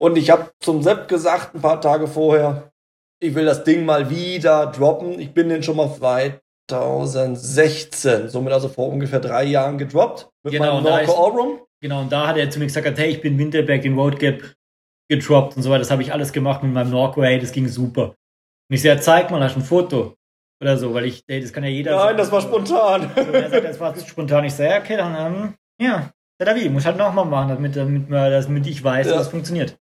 Und 0.00 0.16
ich 0.16 0.30
habe 0.30 0.52
zum 0.60 0.80
Sepp 0.82 1.08
gesagt, 1.08 1.56
ein 1.56 1.60
paar 1.60 1.80
Tage 1.80 2.06
vorher, 2.06 2.70
ich 3.20 3.34
will 3.34 3.44
das 3.44 3.64
Ding 3.64 3.84
mal 3.84 4.08
wieder 4.10 4.66
droppen. 4.66 5.18
Ich 5.18 5.34
bin 5.34 5.48
den 5.48 5.64
schon 5.64 5.74
mal 5.76 5.92
2016, 5.92 8.28
somit 8.28 8.52
also 8.52 8.68
vor 8.68 8.88
ungefähr 8.88 9.18
drei 9.18 9.42
Jahren 9.44 9.78
gedroppt. 9.78 10.28
Mit 10.44 10.52
Genau, 10.52 10.80
meinem 10.80 10.84
Norco 10.84 11.10
Aurum. 11.12 11.58
Genau, 11.80 12.02
und 12.02 12.12
da 12.12 12.28
hat 12.28 12.36
er 12.36 12.48
zu 12.50 12.60
mir 12.60 12.66
gesagt, 12.66 12.86
hey, 12.98 13.10
ich 13.10 13.20
bin 13.20 13.36
Winterberg 13.38 13.84
in 13.84 13.98
Road 13.98 14.20
Gap 14.20 14.54
getroppt 15.10 15.56
und 15.56 15.64
so 15.64 15.70
weiter. 15.70 15.80
Das 15.80 15.90
habe 15.90 16.02
ich 16.02 16.12
alles 16.12 16.32
gemacht 16.32 16.62
mit 16.62 16.72
meinem 16.72 16.90
Norco, 16.90 17.20
hey, 17.22 17.40
das 17.40 17.50
ging 17.50 17.66
super. 17.66 18.14
Und 18.70 18.74
ich 18.74 18.82
sage, 18.82 19.00
zeig 19.00 19.30
mal, 19.30 19.42
hast 19.42 19.56
ein 19.56 19.62
Foto? 19.62 20.14
Oder 20.60 20.76
so, 20.76 20.92
weil 20.92 21.04
ich, 21.04 21.24
das 21.26 21.52
kann 21.52 21.62
ja 21.62 21.70
jeder 21.70 21.92
Nein, 21.92 22.00
sagen. 22.00 22.18
das 22.18 22.32
war 22.32 22.40
spontan. 22.40 23.10
So, 23.14 23.32
er 23.32 23.50
sagt, 23.50 23.64
das 23.64 23.80
war 23.80 23.96
spontan. 23.96 24.44
Ich 24.44 24.54
sage, 24.54 24.70
ja, 24.70 24.78
okay, 24.80 24.96
dann, 24.96 25.14
ähm, 25.34 25.54
ja, 25.80 26.10
ja, 26.40 26.56
wie, 26.56 26.68
muss 26.68 26.84
halt 26.84 26.96
nochmal 26.96 27.24
machen, 27.24 27.50
damit, 27.50 27.76
damit, 27.76 28.08
man, 28.10 28.30
damit 28.30 28.66
ich 28.66 28.82
weiß, 28.82 29.06
Ja. 29.06 29.12
dass 29.14 29.22
es 29.22 29.28
funktioniert. 29.28 29.76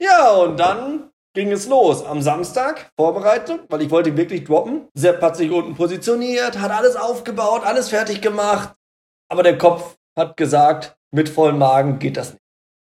Ja, 0.00 0.30
und 0.32 0.58
dann 0.58 1.10
ging 1.34 1.50
es 1.52 1.68
los. 1.68 2.04
Am 2.04 2.22
Samstag 2.22 2.90
vorbereitet, 2.96 3.62
weil 3.68 3.82
ich 3.82 3.90
wollte 3.90 4.10
ihn 4.10 4.16
wirklich 4.16 4.44
droppen. 4.44 4.88
Sepp 4.94 5.20
hat 5.22 5.36
sich 5.36 5.50
unten 5.50 5.74
positioniert, 5.74 6.58
hat 6.58 6.70
alles 6.70 6.96
aufgebaut, 6.96 7.62
alles 7.64 7.88
fertig 7.88 8.20
gemacht. 8.20 8.74
Aber 9.28 9.42
der 9.42 9.58
Kopf 9.58 9.96
hat 10.18 10.36
gesagt, 10.36 10.96
mit 11.12 11.28
vollem 11.28 11.58
Magen 11.58 11.98
geht 11.98 12.16
das 12.16 12.32
nicht. 12.32 12.42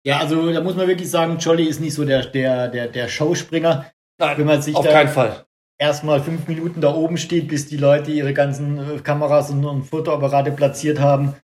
Ja, 0.06 0.20
also 0.20 0.52
da 0.52 0.62
muss 0.62 0.76
man 0.76 0.88
wirklich 0.88 1.10
sagen, 1.10 1.38
Jolly 1.38 1.64
ist 1.66 1.80
nicht 1.80 1.94
so 1.94 2.06
der, 2.06 2.26
der, 2.26 2.68
der, 2.68 2.88
der 2.88 3.08
Showspringer. 3.08 3.86
Nein, 4.20 4.50
auf 4.50 4.86
da, 4.86 4.92
keinen 4.92 5.10
Fall. 5.10 5.46
Erstmal 5.84 6.22
fünf 6.22 6.48
Minuten 6.48 6.80
da 6.80 6.96
oben 6.96 7.18
steht, 7.18 7.50
bis 7.50 7.68
die 7.68 7.76
Leute 7.76 8.10
ihre 8.10 8.34
ganzen 8.34 8.78
äh, 8.78 9.00
Kameras 9.04 9.52
und, 9.52 9.84
Fotoapparate 9.84 10.52
platziert 10.52 11.00
haben. 11.00 11.36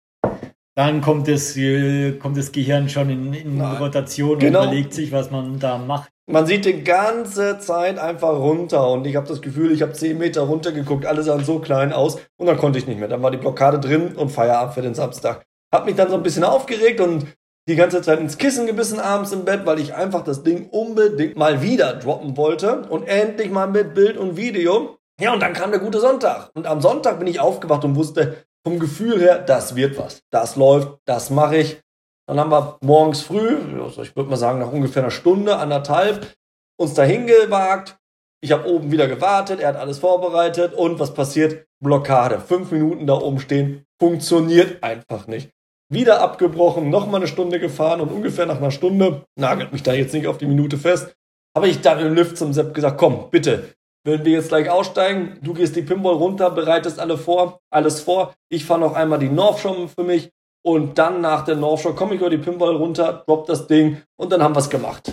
Dann 0.77 1.01
kommt 1.01 1.27
das, 1.27 1.57
äh, 1.57 2.12
kommt 2.12 2.37
das 2.37 2.53
Gehirn 2.53 2.88
schon 2.88 3.11
in, 3.11 3.33
in 3.35 3.61
Rotation 3.61 4.38
Genau. 4.38 4.61
und 4.61 4.66
überlegt 4.66 4.94
sich, 4.94 5.11
was 5.11 5.33
man 5.33 5.59
da 5.59 5.77
macht. 5.77 6.09
Man 6.31 6.46
sieht 6.46 6.66
die 6.66 6.85
ganze 6.85 7.59
Zeit 7.59 7.98
einfach 7.98 8.35
runter 8.38 8.88
und 8.90 9.07
ich 9.07 9.16
habe 9.16 9.27
das 9.27 9.42
Gefühl, 9.42 9.72
ich 9.72 9.83
habe 9.83 9.92
10 9.92 10.16
Meter 10.16 10.42
runtergeguckt, 10.42 11.05
alle 11.05 11.22
sahen 11.22 11.42
so 11.44 11.59
klein 11.59 11.92
aus 11.92 12.18
und 12.38 12.46
dann 12.46 12.59
konnte 12.59 12.79
ich 12.79 12.87
nicht 12.87 13.01
mehr. 13.01 13.09
Dann 13.09 13.22
war 13.22 13.33
die 13.33 13.38
Blockade 13.38 13.81
drin 13.81 14.14
und 14.14 14.31
Feierabend 14.31 14.74
für 14.74 14.83
den 14.83 14.94
Samstag. 14.94 15.44
Hab 15.74 15.85
mich 15.85 15.96
dann 15.96 16.11
so 16.11 16.14
ein 16.14 16.22
bisschen 16.22 16.44
aufgeregt 16.44 17.01
und 17.01 17.27
die 17.68 17.76
ganze 17.76 18.00
Zeit 18.00 18.18
ins 18.18 18.38
Kissen 18.38 18.66
gebissen 18.66 18.98
abends 18.98 19.33
im 19.33 19.44
Bett, 19.44 19.66
weil 19.66 19.78
ich 19.78 19.94
einfach 19.94 20.24
das 20.24 20.42
Ding 20.42 20.70
unbedingt 20.70 21.37
mal 21.37 21.61
wieder 21.61 21.94
droppen 21.94 22.37
wollte 22.37 22.83
und 22.88 23.07
endlich 23.07 23.50
mal 23.50 23.68
mit 23.68 23.94
Bild 23.94 24.16
und 24.16 24.37
Video. 24.37 24.96
Ja, 25.20 25.35
und 25.35 25.40
dann 25.40 25.52
kam 25.52 25.70
der 25.70 25.81
gute 25.81 26.00
Sonntag. 26.00 26.50
Und 26.54 26.66
am 26.66 26.81
Sonntag 26.81 27.18
bin 27.18 27.28
ich 27.28 27.40
aufgewacht 27.40 27.85
und 27.85 27.94
wusste 27.94 28.44
vom 28.64 28.78
Gefühl 28.78 29.20
her, 29.20 29.38
das 29.38 29.76
wird 29.76 29.98
was. 29.98 30.22
Das 30.31 30.57
läuft, 30.57 30.98
das 31.04 31.28
mache 31.28 31.59
ich. 31.59 31.81
Dann 32.26 32.40
haben 32.40 32.50
wir 32.50 32.78
morgens 32.81 33.22
früh, 33.22 33.57
also 33.83 34.02
ich 34.02 34.16
würde 34.16 34.31
mal 34.31 34.37
sagen 34.37 34.59
nach 34.59 34.72
ungefähr 34.72 35.02
einer 35.02 35.11
Stunde, 35.11 35.57
anderthalb, 35.57 36.35
uns 36.78 36.94
dahin 36.94 37.26
gewagt. 37.26 37.96
Ich 38.40 38.52
habe 38.52 38.68
oben 38.68 38.92
wieder 38.92 39.09
gewartet, 39.09 39.61
er 39.61 39.68
hat 39.68 39.76
alles 39.76 39.98
vorbereitet 39.98 40.72
und 40.72 40.98
was 41.00 41.12
passiert? 41.12 41.66
Blockade. 41.83 42.40
Fünf 42.40 42.70
Minuten 42.70 43.07
da 43.07 43.14
oben 43.14 43.40
stehen, 43.40 43.85
funktioniert 43.98 44.83
einfach 44.83 45.26
nicht. 45.26 45.50
Wieder 45.90 46.20
abgebrochen, 46.20 46.90
nochmal 46.90 47.20
eine 47.20 47.29
Stunde 47.29 47.59
gefahren 47.59 48.01
und 48.01 48.12
ungefähr 48.12 48.44
nach 48.46 48.59
einer 48.59 48.70
Stunde, 48.70 49.22
nagelt 49.37 49.72
mich 49.72 49.83
da 49.83 49.94
jetzt 49.94 50.12
nicht 50.12 50.27
auf 50.27 50.38
die 50.38 50.46
Minute 50.46 50.77
fest, 50.77 51.14
habe 51.57 51.68
ich 51.68 51.81
dann 51.81 51.98
im 51.98 52.14
Lift 52.14 52.37
zum 52.37 52.53
Sepp 52.53 52.74
gesagt, 52.74 52.98
komm, 52.98 53.31
bitte, 53.31 53.74
wenn 54.05 54.24
wir 54.24 54.33
jetzt 54.33 54.48
gleich 54.48 54.68
aussteigen, 54.68 55.38
du 55.42 55.55
gehst 55.55 55.77
die 55.77 55.83
Pinball 55.83 56.14
runter, 56.14 56.51
bereitest 56.51 56.98
alle 56.98 57.16
vor, 57.16 57.61
alles 57.70 58.01
vor, 58.01 58.35
ich 58.51 58.64
fahre 58.64 58.81
noch 58.81 58.94
einmal 58.94 59.18
die 59.18 59.31
North 59.31 59.61
Show 59.61 59.88
für 59.88 60.05
mich 60.05 60.31
und 60.62 60.98
dann 60.98 61.20
nach 61.22 61.44
der 61.44 61.57
North 61.57 61.81
Show 61.81 61.94
komme 61.94 62.14
ich 62.14 62.20
über 62.20 62.31
die 62.31 62.38
Pinball 62.38 62.77
runter, 62.77 63.24
drop 63.27 63.46
das 63.46 63.66
Ding 63.66 64.03
und 64.16 64.31
dann 64.31 64.42
haben 64.42 64.55
wir 64.55 64.61
es 64.61 64.70
gemacht. 64.70 65.11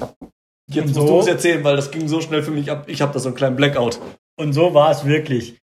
Jetzt 0.70 0.88
Und 0.88 0.96
musst 0.96 1.08
so? 1.08 1.14
du 1.14 1.20
es 1.20 1.28
erzählen, 1.28 1.64
weil 1.64 1.76
das 1.76 1.92
ging 1.92 2.08
so 2.08 2.22
schnell 2.22 2.44
für 2.44 2.52
mich 2.52 2.72
ab. 2.72 2.86
Ich 2.88 3.02
habe 3.02 3.14
da 3.14 3.20
so 3.20 3.30
einen 3.30 3.36
kleinen 3.36 3.56
Blackout. 3.56 4.00
Und 4.36 4.54
so 4.54 4.74
war 4.74 4.92
es 4.92 5.06
wirklich. 5.06 5.58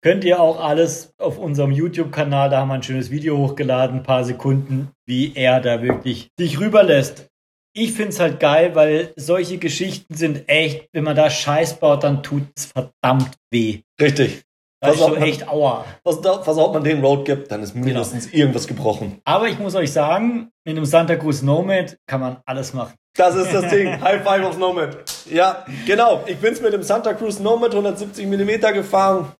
Könnt 0.00 0.22
ihr 0.22 0.40
auch 0.40 0.60
alles 0.62 1.12
auf 1.18 1.38
unserem 1.38 1.72
YouTube-Kanal, 1.72 2.50
da 2.50 2.58
haben 2.60 2.68
wir 2.68 2.74
ein 2.74 2.82
schönes 2.84 3.10
Video 3.10 3.36
hochgeladen, 3.36 3.98
ein 3.98 4.02
paar 4.04 4.22
Sekunden, 4.24 4.92
wie 5.06 5.32
er 5.34 5.60
da 5.60 5.82
wirklich 5.82 6.28
sich 6.38 6.60
rüberlässt. 6.60 7.26
Ich 7.74 7.92
find's 7.92 8.20
halt 8.20 8.38
geil, 8.38 8.74
weil 8.74 9.12
solche 9.16 9.58
Geschichten 9.58 10.14
sind 10.14 10.48
echt, 10.48 10.88
wenn 10.92 11.04
man 11.04 11.16
da 11.16 11.28
Scheiß 11.30 11.80
baut, 11.80 12.04
dann 12.04 12.22
tut's 12.22 12.66
verdammt 12.66 13.34
weh. 13.50 13.80
Richtig. 14.00 14.42
Das 14.80 14.94
ist 14.94 15.00
so 15.00 15.08
man- 15.08 15.22
echt 15.22 15.48
aua. 15.48 15.84
Was 16.04 16.20
da, 16.20 16.42
versaut 16.42 16.72
man 16.72 16.84
den 16.84 17.00
Road 17.04 17.24
gibt, 17.24 17.50
dann 17.50 17.62
ist 17.64 17.74
mindestens 17.74 18.32
irgendwas 18.32 18.68
gebrochen. 18.68 19.20
Aber 19.24 19.48
ich 19.48 19.58
muss 19.58 19.74
euch 19.74 19.92
sagen, 19.92 20.50
mit 20.64 20.76
einem 20.76 20.84
Santa 20.84 21.16
Cruz 21.16 21.42
Nomad 21.42 21.96
kann 22.06 22.20
man 22.20 22.36
alles 22.46 22.72
machen. 22.72 22.94
Das 23.16 23.34
ist 23.34 23.52
das 23.52 23.68
Ding. 23.68 24.00
High 24.00 24.22
Five 24.22 24.44
auf 24.44 24.58
Nomad. 24.58 24.98
Ja, 25.28 25.66
genau. 25.86 26.22
Ich 26.26 26.36
bin's 26.36 26.60
mit 26.60 26.72
dem 26.72 26.84
Santa 26.84 27.14
Cruz 27.14 27.40
Nomad 27.40 27.72
170 27.72 28.26
mm 28.28 28.72
gefahren 28.72 29.32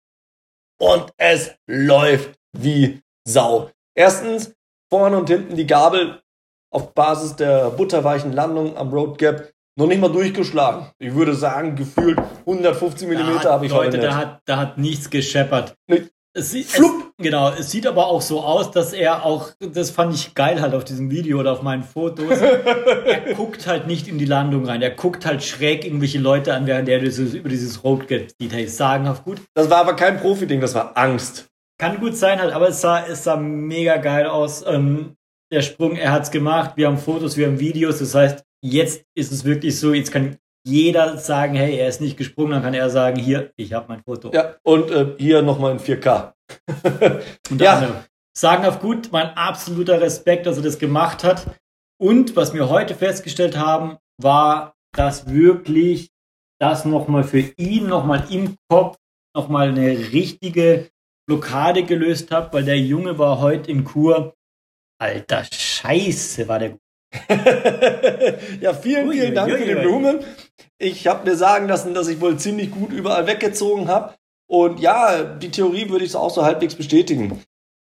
und 0.79 1.13
es 1.17 1.55
läuft 1.67 2.39
wie 2.57 3.01
Sau. 3.27 3.71
Erstens, 3.95 4.55
vorne 4.91 5.19
und 5.19 5.29
hinten 5.29 5.57
die 5.57 5.67
Gabel 5.67 6.21
auf 6.71 6.95
Basis 6.95 7.37
der 7.37 7.71
butterweichen 7.71 8.33
Landung 8.33 8.77
am 8.77 8.93
Road 8.93 9.19
Gap 9.19 9.53
noch 9.77 9.87
nicht 9.87 10.01
mal 10.01 10.11
durchgeschlagen. 10.11 10.91
Ich 10.99 11.15
würde 11.15 11.35
sagen, 11.35 11.77
gefühlt 11.77 12.19
150 12.41 13.09
mm 13.09 13.39
habe 13.45 13.67
ich 13.67 13.73
Leute, 13.73 13.97
heute 13.97 13.99
da 13.99 14.17
hat, 14.17 14.41
da 14.45 14.57
hat 14.57 14.79
nichts 14.79 15.09
gescheppert. 15.09 15.75
Nee. 15.87 16.09
Es 16.35 16.53
es. 16.55 16.79
Genau, 17.19 17.51
es 17.51 17.71
sieht 17.71 17.87
aber 17.87 18.07
auch 18.07 18.21
so 18.21 18.43
aus, 18.43 18.71
dass 18.71 18.93
er 18.93 19.25
auch, 19.25 19.51
das 19.61 19.91
fand 19.91 20.15
ich 20.15 20.35
geil 20.35 20.61
halt 20.61 20.75
auf 20.75 20.85
diesem 20.85 21.11
Video 21.11 21.41
oder 21.41 21.53
auf 21.53 21.63
meinen 21.63 21.83
Fotos. 21.83 22.39
er 22.41 23.35
guckt 23.35 23.67
halt 23.67 23.87
nicht 23.87 24.09
in 24.09 24.19
die 24.19 24.25
Landung 24.25 24.65
rein. 24.65 24.81
Er 24.83 24.91
guckt 24.91 25.27
halt 25.27 25.43
schräg 25.43 25.85
irgendwelche 25.85 26.19
Leute 26.19 26.55
an, 26.55 26.67
während 26.67 26.89
er 26.89 27.01
dieses, 27.01 27.35
über 27.35 27.49
dieses 27.49 27.85
Roadgate 27.85 28.35
sieht. 28.41 28.53
Hey, 28.53 28.67
sagenhaft 28.67 29.25
gut. 29.25 29.41
Das 29.55 29.69
war 29.69 29.79
aber 29.79 29.95
kein 29.95 30.19
Profi-Ding, 30.19 30.61
das 30.61 30.75
war 30.75 30.97
Angst. 30.97 31.47
Kann 31.79 32.01
gut 32.01 32.17
sein 32.17 32.41
halt, 32.41 32.53
aber 32.53 32.69
es 32.69 32.81
sah, 32.81 33.07
es 33.07 33.25
sah 33.25 33.37
mega 33.37 33.99
geil 33.99 34.27
aus. 34.27 34.65
Ähm, 34.67 35.15
der 35.53 35.63
Sprung, 35.63 35.97
er 35.97 36.13
hat's 36.13 36.31
gemacht. 36.31 36.73
Wir 36.77 36.89
haben 36.89 36.99
Fotos, 36.99 37.37
wir 37.37 37.47
haben 37.47 37.61
Videos. 37.61 38.01
Das 38.01 38.15
heißt, 38.15 38.45
jetzt 38.63 39.05
ist 39.15 39.33
es 39.33 39.45
wirklich 39.45 39.79
so, 39.79 39.95
jetzt 39.95 40.11
kann 40.13 40.37
jeder 40.69 41.19
sagen, 41.19 41.55
hey, 41.55 41.77
er 41.77 41.89
ist 41.89 42.01
nicht 42.01 42.17
gesprungen. 42.17 42.53
Dann 42.53 42.63
kann 42.63 42.75
er 42.75 42.91
sagen, 42.91 43.17
hier, 43.17 43.53
ich 43.57 43.73
habe 43.73 43.87
mein 43.89 44.03
Foto. 44.03 44.31
Ja, 44.33 44.57
und 44.63 44.91
äh, 44.91 45.15
hier 45.19 45.43
nochmal 45.43 45.73
in 45.73 45.79
4K. 45.79 46.33
Und 47.51 47.61
Ja. 47.61 47.83
ja. 47.83 48.05
Sagen 48.37 48.65
auf 48.65 48.79
gut, 48.81 49.09
mein 49.11 49.37
absoluter 49.37 50.01
Respekt, 50.01 50.47
dass 50.47 50.59
er 50.59 50.63
das 50.63 50.79
gemacht 50.79 51.25
hat. 51.25 51.47
Und 52.01 52.37
was 52.37 52.55
wir 52.55 52.69
heute 52.69 52.95
festgestellt 52.95 53.59
haben, 53.59 53.99
war, 54.23 54.75
dass 54.97 55.29
wirklich 55.29 56.11
das 56.61 56.85
nochmal 56.85 57.25
für 57.25 57.41
ihn, 57.57 57.89
nochmal 57.89 58.25
im 58.31 58.57
Kopf, 58.71 58.97
nochmal 59.35 59.69
eine 59.69 59.91
richtige 60.13 60.89
Blockade 61.29 61.83
gelöst 61.85 62.31
hat, 62.31 62.53
weil 62.53 62.65
der 62.65 62.79
Junge 62.79 63.19
war 63.19 63.41
heute 63.41 63.71
in 63.71 63.85
Kur. 63.85 64.35
Alter 65.01 65.45
Scheiße, 65.45 66.47
war 66.49 66.59
der 66.59 66.71
gut. 66.71 66.81
ja, 68.61 68.75
vielen, 68.75 69.11
vielen 69.11 69.35
Dank 69.35 69.53
für 69.53 69.65
die 69.65 69.75
ui. 69.75 69.81
Blumen. 69.81 70.21
Ich 70.79 71.07
habe 71.07 71.29
mir 71.29 71.37
sagen 71.37 71.69
lassen, 71.69 71.95
dass 71.95 72.09
ich 72.09 72.21
wohl 72.21 72.37
ziemlich 72.39 72.71
gut 72.71 72.93
überall 72.93 73.27
weggezogen 73.27 73.89
habe. 73.89 74.15
Und 74.47 74.81
ja, 74.81 75.23
die 75.25 75.51
Theorie 75.51 75.89
würde 75.91 76.05
ich 76.05 76.15
auch 76.15 76.31
so 76.31 76.45
halbwegs 76.45 76.75
bestätigen. 76.75 77.43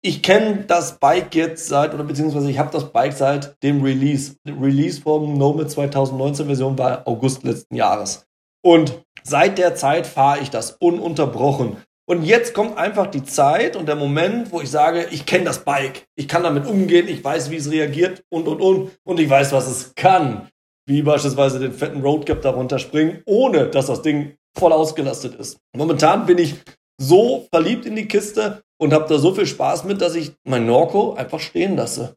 Ich 0.03 0.23
kenne 0.23 0.65
das 0.67 0.99
Bike 0.99 1.35
jetzt 1.35 1.67
seit, 1.67 1.93
oder 1.93 2.05
beziehungsweise 2.05 2.51
ich 2.51 2.59
habe 2.59 2.71
das 2.71 2.93
Bike 2.93 3.15
seit 3.15 3.61
dem 3.63 3.83
Release. 3.83 4.37
Der 4.47 4.61
Release 4.61 5.01
vom 5.01 5.37
Nomad 5.37 5.71
2019 5.71 6.47
Version 6.47 6.79
war 6.79 7.07
August 7.09 7.43
letzten 7.43 7.75
Jahres. 7.75 8.27
Und 8.63 9.03
seit 9.23 9.59
der 9.59 9.75
Zeit 9.75 10.07
fahre 10.07 10.41
ich 10.41 10.51
das 10.51 10.73
ununterbrochen. 10.73 11.79
Und 12.09 12.23
jetzt 12.23 12.55
kommt 12.55 12.79
einfach 12.79 13.09
die 13.09 13.25
Zeit 13.25 13.75
und 13.75 13.87
der 13.87 13.97
Moment, 13.97 14.53
wo 14.53 14.61
ich 14.61 14.71
sage, 14.71 15.09
ich 15.11 15.27
kenne 15.27 15.45
das 15.45 15.65
Bike. 15.65 16.05
Ich 16.15 16.29
kann 16.29 16.45
damit 16.45 16.67
umgehen, 16.67 17.09
ich 17.09 17.23
weiß, 17.23 17.51
wie 17.51 17.57
es 17.57 17.71
reagiert 17.71 18.23
und, 18.29 18.47
und, 18.47 18.61
und. 18.61 18.91
Und 19.05 19.19
ich 19.21 19.29
weiß, 19.29 19.53
was 19.53 19.67
es 19.67 19.95
kann. 19.97 20.49
Wie 20.89 21.03
beispielsweise 21.03 21.59
den 21.59 21.73
fetten 21.73 22.01
Roadcap 22.03 22.43
darunter 22.43 22.79
springen, 22.79 23.23
ohne 23.27 23.67
dass 23.67 23.87
das 23.87 24.03
Ding 24.03 24.37
voll 24.57 24.73
ausgelastet 24.73 25.35
ist. 25.35 25.59
Momentan 25.77 26.27
bin 26.27 26.39
ich 26.39 26.55
so 26.99 27.49
verliebt 27.53 27.85
in 27.87 27.97
die 27.97 28.07
Kiste 28.07 28.63
und 28.79 28.93
habe 28.93 29.07
da 29.09 29.19
so 29.19 29.35
viel 29.35 29.47
Spaß 29.47 29.83
mit, 29.85 30.01
dass 30.01 30.15
ich 30.15 30.33
mein 30.45 30.65
Norco 30.65 31.15
einfach 31.15 31.41
stehen 31.41 31.77
lasse. 31.77 32.15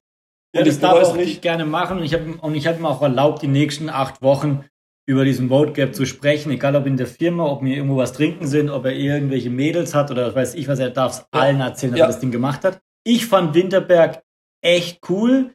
Ja, 0.54 0.62
Und 0.62 0.68
das 0.68 0.76
ich 0.76 0.82
darf 0.82 1.04
auch 1.04 1.16
nicht. 1.16 1.42
gerne 1.42 1.66
machen. 1.66 1.98
Und 1.98 2.04
ich 2.04 2.14
habe 2.14 2.38
und 2.42 2.54
ich 2.56 2.68
habe 2.68 2.78
ihm 2.78 2.86
auch 2.86 3.02
erlaubt, 3.02 3.42
die 3.42 3.48
nächsten 3.48 3.90
acht 3.90 4.22
Wochen 4.22 4.66
über 5.10 5.26
diesen 5.26 5.50
Roadgap 5.50 5.96
zu 5.96 6.06
sprechen, 6.06 6.52
egal 6.52 6.76
ob 6.76 6.86
in 6.86 6.96
der 6.96 7.08
Firma, 7.08 7.44
ob 7.48 7.64
mir 7.64 7.76
irgendwo 7.76 7.98
was 7.98 8.14
trinken 8.14 8.46
sind, 8.46 8.70
ob 8.70 8.86
er 8.86 8.94
irgendwelche 8.94 9.50
Mädels 9.50 9.96
hat 9.96 10.12
oder 10.12 10.28
was 10.28 10.36
weiß 10.36 10.54
ich 10.54 10.68
was, 10.68 10.78
er 10.78 10.92
darf 10.92 11.14
es 11.14 11.18
Ja. 11.34 11.42
allen 11.42 11.62
erzählen, 11.62 11.94
dass 11.94 12.00
Ja. 12.00 12.06
er 12.06 12.10
das 12.10 12.20
Ding 12.20 12.30
gemacht 12.30 12.64
hat. 12.64 12.80
Ich 13.04 13.26
fand 13.26 13.56
Winterberg 13.56 14.22
echt 14.62 15.00
cool. 15.10 15.50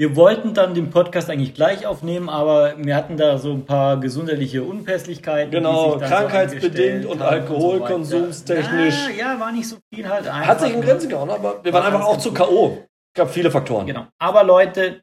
Wir 0.00 0.16
wollten 0.16 0.52
dann 0.52 0.74
den 0.74 0.90
Podcast 0.90 1.30
eigentlich 1.30 1.54
gleich 1.54 1.86
aufnehmen, 1.86 2.28
aber 2.28 2.74
wir 2.76 2.96
hatten 2.96 3.16
da 3.16 3.38
so 3.38 3.52
ein 3.52 3.64
paar 3.64 4.00
gesundheitliche 4.00 4.64
Unpässlichkeiten. 4.64 5.52
Genau, 5.52 5.92
so 5.92 5.98
krankheitsbedingt 5.98 6.74
angestellt 6.74 7.06
und 7.06 7.18
so 7.18 7.24
alkoholkonsumstechnisch. 7.24 9.08
Ja, 9.16 9.32
ja, 9.34 9.40
war 9.40 9.52
nicht 9.52 9.68
so 9.68 9.76
viel 9.94 10.08
halt 10.08 10.26
einfach. 10.26 10.46
Hat 10.48 10.60
sich 10.60 10.74
in 10.74 10.80
Grenzen 10.80 11.08
gehauen, 11.08 11.30
aber 11.30 11.60
wir 11.62 11.72
waren 11.72 11.84
War 11.84 11.92
einfach 11.92 12.06
auch 12.06 12.18
zu 12.18 12.32
K.O. 12.32 12.78
Es 13.14 13.14
gab 13.14 13.30
viele 13.30 13.50
Faktoren. 13.50 13.86
Genau. 13.86 14.06
Aber 14.18 14.42
Leute, 14.44 15.02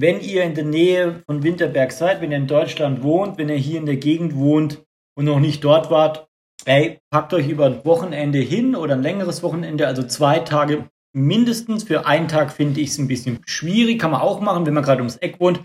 wenn 0.00 0.20
ihr 0.20 0.44
in 0.44 0.54
der 0.54 0.64
Nähe 0.64 1.22
von 1.26 1.42
Winterberg 1.42 1.92
seid, 1.92 2.22
wenn 2.22 2.30
ihr 2.30 2.38
in 2.38 2.46
Deutschland 2.46 3.02
wohnt, 3.02 3.36
wenn 3.36 3.50
ihr 3.50 3.56
hier 3.56 3.78
in 3.78 3.86
der 3.86 3.96
Gegend 3.96 4.34
wohnt 4.34 4.82
und 5.14 5.26
noch 5.26 5.40
nicht 5.40 5.62
dort 5.62 5.90
wart, 5.90 6.26
ey, 6.64 6.98
packt 7.10 7.34
euch 7.34 7.48
über 7.48 7.66
ein 7.66 7.84
Wochenende 7.84 8.38
hin 8.38 8.74
oder 8.74 8.94
ein 8.94 9.02
längeres 9.02 9.42
Wochenende, 9.42 9.86
also 9.86 10.02
zwei 10.02 10.38
Tage 10.38 10.88
mindestens. 11.12 11.84
Für 11.84 12.06
einen 12.06 12.28
Tag 12.28 12.50
finde 12.50 12.80
ich 12.80 12.90
es 12.90 12.98
ein 12.98 13.08
bisschen 13.08 13.40
schwierig, 13.46 14.00
kann 14.00 14.10
man 14.10 14.22
auch 14.22 14.40
machen, 14.40 14.64
wenn 14.64 14.74
man 14.74 14.84
gerade 14.84 15.00
ums 15.00 15.16
Eck 15.16 15.38
wohnt. 15.38 15.64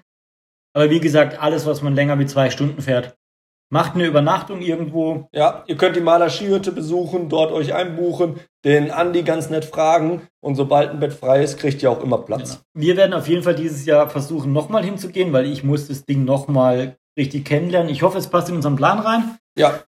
Aber 0.73 0.89
wie 0.89 0.99
gesagt, 0.99 1.39
alles, 1.39 1.65
was 1.65 1.81
man 1.81 1.95
länger 1.95 2.19
wie 2.19 2.25
zwei 2.25 2.49
Stunden 2.49 2.81
fährt, 2.81 3.15
macht 3.69 3.95
eine 3.95 4.05
Übernachtung 4.05 4.61
irgendwo. 4.61 5.27
Ja, 5.33 5.63
ihr 5.67 5.75
könnt 5.75 5.95
die 5.95 6.01
Maler 6.01 6.29
Skihütte 6.29 6.71
besuchen, 6.71 7.29
dort 7.29 7.51
euch 7.51 7.73
einbuchen, 7.73 8.39
den 8.63 8.91
Andi 8.91 9.23
ganz 9.23 9.49
nett 9.49 9.65
fragen 9.65 10.27
und 10.41 10.55
sobald 10.55 10.91
ein 10.91 10.99
Bett 10.99 11.13
frei 11.13 11.43
ist, 11.43 11.57
kriegt 11.57 11.81
ihr 11.83 11.91
auch 11.91 12.01
immer 12.01 12.19
Platz. 12.19 12.63
Wir 12.73 12.97
werden 12.97 13.13
auf 13.13 13.27
jeden 13.27 13.43
Fall 13.43 13.55
dieses 13.55 13.85
Jahr 13.85 14.09
versuchen, 14.09 14.53
nochmal 14.53 14.83
hinzugehen, 14.83 15.33
weil 15.33 15.45
ich 15.45 15.63
muss 15.63 15.87
das 15.87 16.05
Ding 16.05 16.25
nochmal 16.25 16.97
richtig 17.17 17.45
kennenlernen. 17.45 17.91
Ich 17.91 18.03
hoffe, 18.03 18.17
es 18.17 18.27
passt 18.27 18.49
in 18.49 18.55
unseren 18.55 18.75
Plan 18.75 18.99
rein. 18.99 19.37
Ja, 19.57 19.81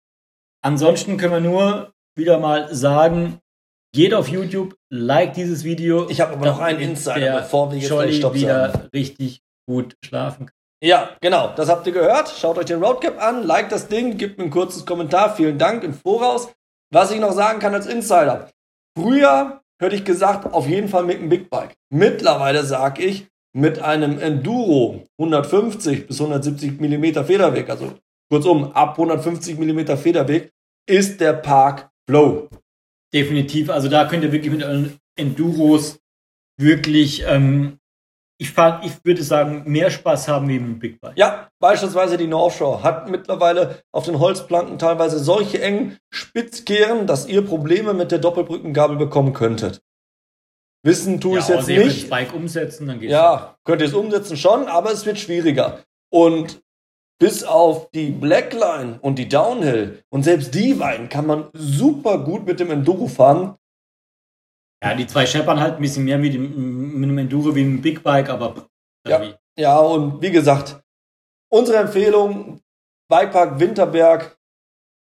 Ansonsten 0.64 1.18
können 1.18 1.32
wir 1.32 1.40
nur 1.40 1.92
wieder 2.16 2.38
mal 2.38 2.74
sagen, 2.74 3.38
geht 3.92 4.14
auf 4.14 4.28
YouTube, 4.28 4.74
like 4.88 5.34
dieses 5.34 5.62
Video. 5.62 6.08
ich 6.08 6.22
habe 6.22 6.32
aber 6.32 6.46
noch 6.46 6.58
einen 6.58 6.80
Insider, 6.80 7.20
der 7.20 7.40
bevor 7.40 7.70
wir 7.70 7.78
jetzt 7.78 7.90
Jolly 7.90 8.22
wieder 8.32 8.88
richtig 8.94 9.42
gut 9.68 9.94
schlafen 10.02 10.46
kann. 10.46 10.54
Ja, 10.82 11.16
genau, 11.20 11.52
das 11.56 11.68
habt 11.68 11.86
ihr 11.86 11.92
gehört. 11.92 12.28
Schaut 12.28 12.58
euch 12.58 12.66
den 12.66 12.82
Roadcap 12.82 13.22
an, 13.22 13.44
liked 13.44 13.72
das 13.72 13.88
Ding, 13.88 14.18
gebt 14.18 14.38
mir 14.38 14.44
ein 14.44 14.50
kurzes 14.50 14.84
Kommentar. 14.84 15.34
Vielen 15.34 15.58
Dank 15.58 15.82
im 15.82 15.94
Voraus. 15.94 16.52
Was 16.92 17.10
ich 17.10 17.20
noch 17.20 17.32
sagen 17.32 17.58
kann 17.58 17.74
als 17.74 17.86
Insider. 17.86 18.50
Früher 18.96 19.62
hätte 19.80 19.96
ich 19.96 20.04
gesagt, 20.04 20.52
auf 20.52 20.68
jeden 20.68 20.88
Fall 20.88 21.04
mit 21.04 21.18
einem 21.18 21.28
Big 21.28 21.50
Bike. 21.50 21.74
Mittlerweile 21.90 22.64
sage 22.64 23.02
ich, 23.02 23.26
mit 23.54 23.78
einem 23.78 24.18
Enduro 24.18 25.04
150 25.18 26.06
bis 26.06 26.20
170 26.20 26.80
Millimeter 26.80 27.24
Federweg, 27.24 27.70
also 27.70 27.94
kurzum 28.30 28.72
ab 28.72 28.98
150 28.98 29.58
Millimeter 29.58 29.96
Federweg, 29.96 30.50
ist 30.88 31.20
der 31.20 31.34
Park 31.34 31.90
Flow. 32.08 32.48
Definitiv, 33.12 33.70
also 33.70 33.88
da 33.88 34.06
könnt 34.06 34.24
ihr 34.24 34.32
wirklich 34.32 34.52
mit 34.52 34.64
euren 34.64 34.98
Enduros 35.16 36.00
wirklich, 36.60 37.24
ähm, 37.26 37.78
ich, 38.38 38.50
fahr, 38.50 38.82
ich 38.84 38.92
würde 39.04 39.22
sagen, 39.22 39.62
mehr 39.66 39.90
Spaß 39.90 40.28
haben 40.28 40.48
wie 40.48 40.58
mit 40.58 40.68
dem 40.68 40.78
Big 40.78 41.00
Bike. 41.00 41.16
Ja, 41.16 41.48
beispielsweise 41.60 42.16
die 42.16 42.26
North 42.26 42.54
Shore 42.54 42.82
hat 42.82 43.08
mittlerweile 43.08 43.82
auf 43.92 44.04
den 44.04 44.18
Holzplanken 44.18 44.78
teilweise 44.78 45.18
solche 45.18 45.62
engen 45.62 45.98
Spitzkehren, 46.10 47.06
dass 47.06 47.26
ihr 47.26 47.42
Probleme 47.42 47.94
mit 47.94 48.10
der 48.10 48.18
Doppelbrückengabel 48.18 48.96
bekommen 48.96 49.32
könntet. 49.32 49.82
Wissen 50.82 51.20
tue 51.20 51.38
ich 51.38 51.48
ja, 51.48 51.56
jetzt 51.56 51.68
nicht. 51.68 52.02
Das 52.02 52.10
Bike 52.10 52.34
umsetzen, 52.34 52.86
dann 52.86 53.00
geht's 53.00 53.12
Ja, 53.12 53.56
könnt 53.64 53.80
ihr 53.80 53.88
es 53.88 53.94
umsetzen 53.94 54.36
schon, 54.36 54.66
aber 54.66 54.92
es 54.92 55.06
wird 55.06 55.18
schwieriger. 55.18 55.82
Und 56.10 56.60
bis 57.18 57.44
auf 57.44 57.90
die 57.92 58.10
Blackline 58.10 58.98
und 59.00 59.18
die 59.18 59.28
Downhill 59.28 60.02
und 60.10 60.24
selbst 60.24 60.54
die 60.54 60.74
beiden 60.74 61.08
kann 61.08 61.26
man 61.26 61.48
super 61.54 62.18
gut 62.18 62.44
mit 62.46 62.60
dem 62.60 62.70
Enduro 62.70 63.06
fahren. 63.06 63.56
Ja, 64.84 64.94
die 64.94 65.06
zwei 65.06 65.24
scheppern 65.24 65.60
halt 65.60 65.76
ein 65.76 65.80
bisschen 65.80 66.04
mehr 66.04 66.18
mit 66.18 66.34
dem, 66.34 67.00
mit 67.00 67.08
dem 67.08 67.16
Enduro 67.16 67.56
wie 67.56 67.64
mit 67.64 67.78
dem 67.78 67.82
Big 67.82 68.02
Bike, 68.02 68.28
aber 68.28 68.66
ja, 69.08 69.34
ja, 69.58 69.78
und 69.78 70.20
wie 70.20 70.30
gesagt, 70.30 70.78
unsere 71.50 71.78
Empfehlung, 71.78 72.60
Bikepark 73.08 73.58
Winterberg, 73.58 74.36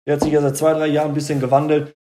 der 0.06 0.16
hat 0.16 0.22
sich 0.22 0.34
ja 0.34 0.42
seit 0.42 0.58
zwei, 0.58 0.74
drei 0.74 0.88
Jahren 0.88 1.10
ein 1.10 1.14
bisschen 1.16 1.40
gewandelt. 1.40 1.96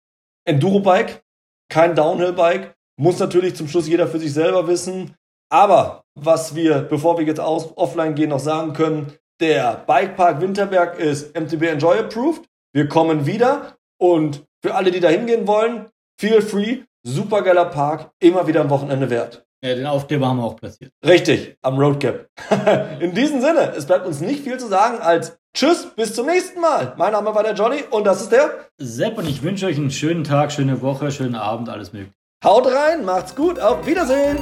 Enduro-Bike, 0.45 1.23
kein 1.69 1.95
Downhill-Bike, 1.95 2.75
muss 2.99 3.17
natürlich 3.17 3.55
zum 3.55 3.67
Schluss 3.67 3.87
jeder 3.87 4.07
für 4.07 4.19
sich 4.19 4.33
selber 4.33 4.67
wissen. 4.67 5.15
Aber 5.49 6.03
was 6.13 6.53
wir, 6.53 6.81
bevor 6.81 7.17
wir 7.17 7.25
jetzt 7.25 7.39
aus, 7.39 7.75
offline 7.77 8.13
gehen, 8.13 8.29
noch 8.29 8.39
sagen 8.39 8.73
können, 8.73 9.13
der 9.39 9.83
Bikepark 9.87 10.39
Winterberg 10.39 10.99
ist 10.99 11.35
MTB 11.35 11.63
Enjoy 11.63 11.97
approved. 11.97 12.47
Wir 12.73 12.87
kommen 12.87 13.25
wieder 13.25 13.75
und 13.99 14.45
für 14.63 14.75
alle, 14.75 14.91
die 14.91 14.99
da 14.99 15.09
hingehen 15.09 15.47
wollen, 15.47 15.89
feel 16.19 16.41
free. 16.41 16.83
Supergeiler 17.03 17.65
Park, 17.65 18.11
immer 18.19 18.45
wieder 18.45 18.61
am 18.61 18.69
Wochenende 18.69 19.09
wert. 19.09 19.43
Ja, 19.63 19.73
den 19.73 19.87
Aufkleber 19.87 20.27
haben 20.27 20.37
wir 20.37 20.43
auch 20.43 20.55
platziert. 20.55 20.91
Richtig, 21.03 21.57
am 21.63 21.79
Roadcap. 21.79 22.27
In 22.99 23.15
diesem 23.15 23.41
Sinne, 23.41 23.73
es 23.75 23.87
bleibt 23.87 24.05
uns 24.05 24.21
nicht 24.21 24.43
viel 24.43 24.57
zu 24.59 24.67
sagen 24.67 24.99
als 24.99 25.39
Tschüss, 25.55 25.87
bis 25.95 26.13
zum 26.13 26.27
nächsten 26.27 26.61
Mal. 26.61 26.93
Mein 26.97 27.13
Name 27.13 27.33
war 27.33 27.41
der 27.41 27.53
Johnny 27.53 27.83
und 27.89 28.05
das 28.05 28.21
ist 28.21 28.31
der 28.31 28.67
Sepp 28.77 29.17
und 29.17 29.27
ich 29.27 29.41
wünsche 29.41 29.65
euch 29.65 29.77
einen 29.77 29.89
schönen 29.89 30.23
Tag, 30.23 30.51
schöne 30.51 30.81
Woche, 30.83 31.11
schönen 31.11 31.33
Abend, 31.33 31.69
alles 31.69 31.91
mögliche. 31.91 32.13
Haut 32.43 32.67
rein, 32.67 33.03
macht's 33.03 33.35
gut, 33.35 33.59
auf 33.59 33.85
Wiedersehen. 33.87 34.37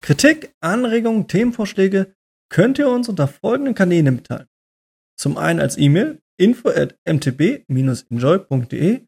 Kritik, 0.00 0.54
Anregungen, 0.60 1.28
Themenvorschläge 1.28 2.14
könnt 2.50 2.78
ihr 2.78 2.88
uns 2.88 3.08
unter 3.08 3.28
folgenden 3.28 3.74
Kanälen 3.74 4.16
mitteilen. 4.16 4.48
Zum 5.16 5.38
einen 5.38 5.60
als 5.60 5.78
E-Mail 5.78 6.20
info 6.36 6.68
at 6.68 6.98
mtb-enjoy.de 7.04 9.06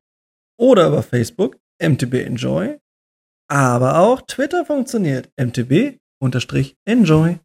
oder 0.58 0.88
über 0.88 1.02
Facebook 1.02 1.58
mtb-enjoy, 1.82 2.78
aber 3.48 3.98
auch 3.98 4.22
Twitter 4.22 4.64
funktioniert 4.64 5.30
mtb-enjoy. 5.36 7.40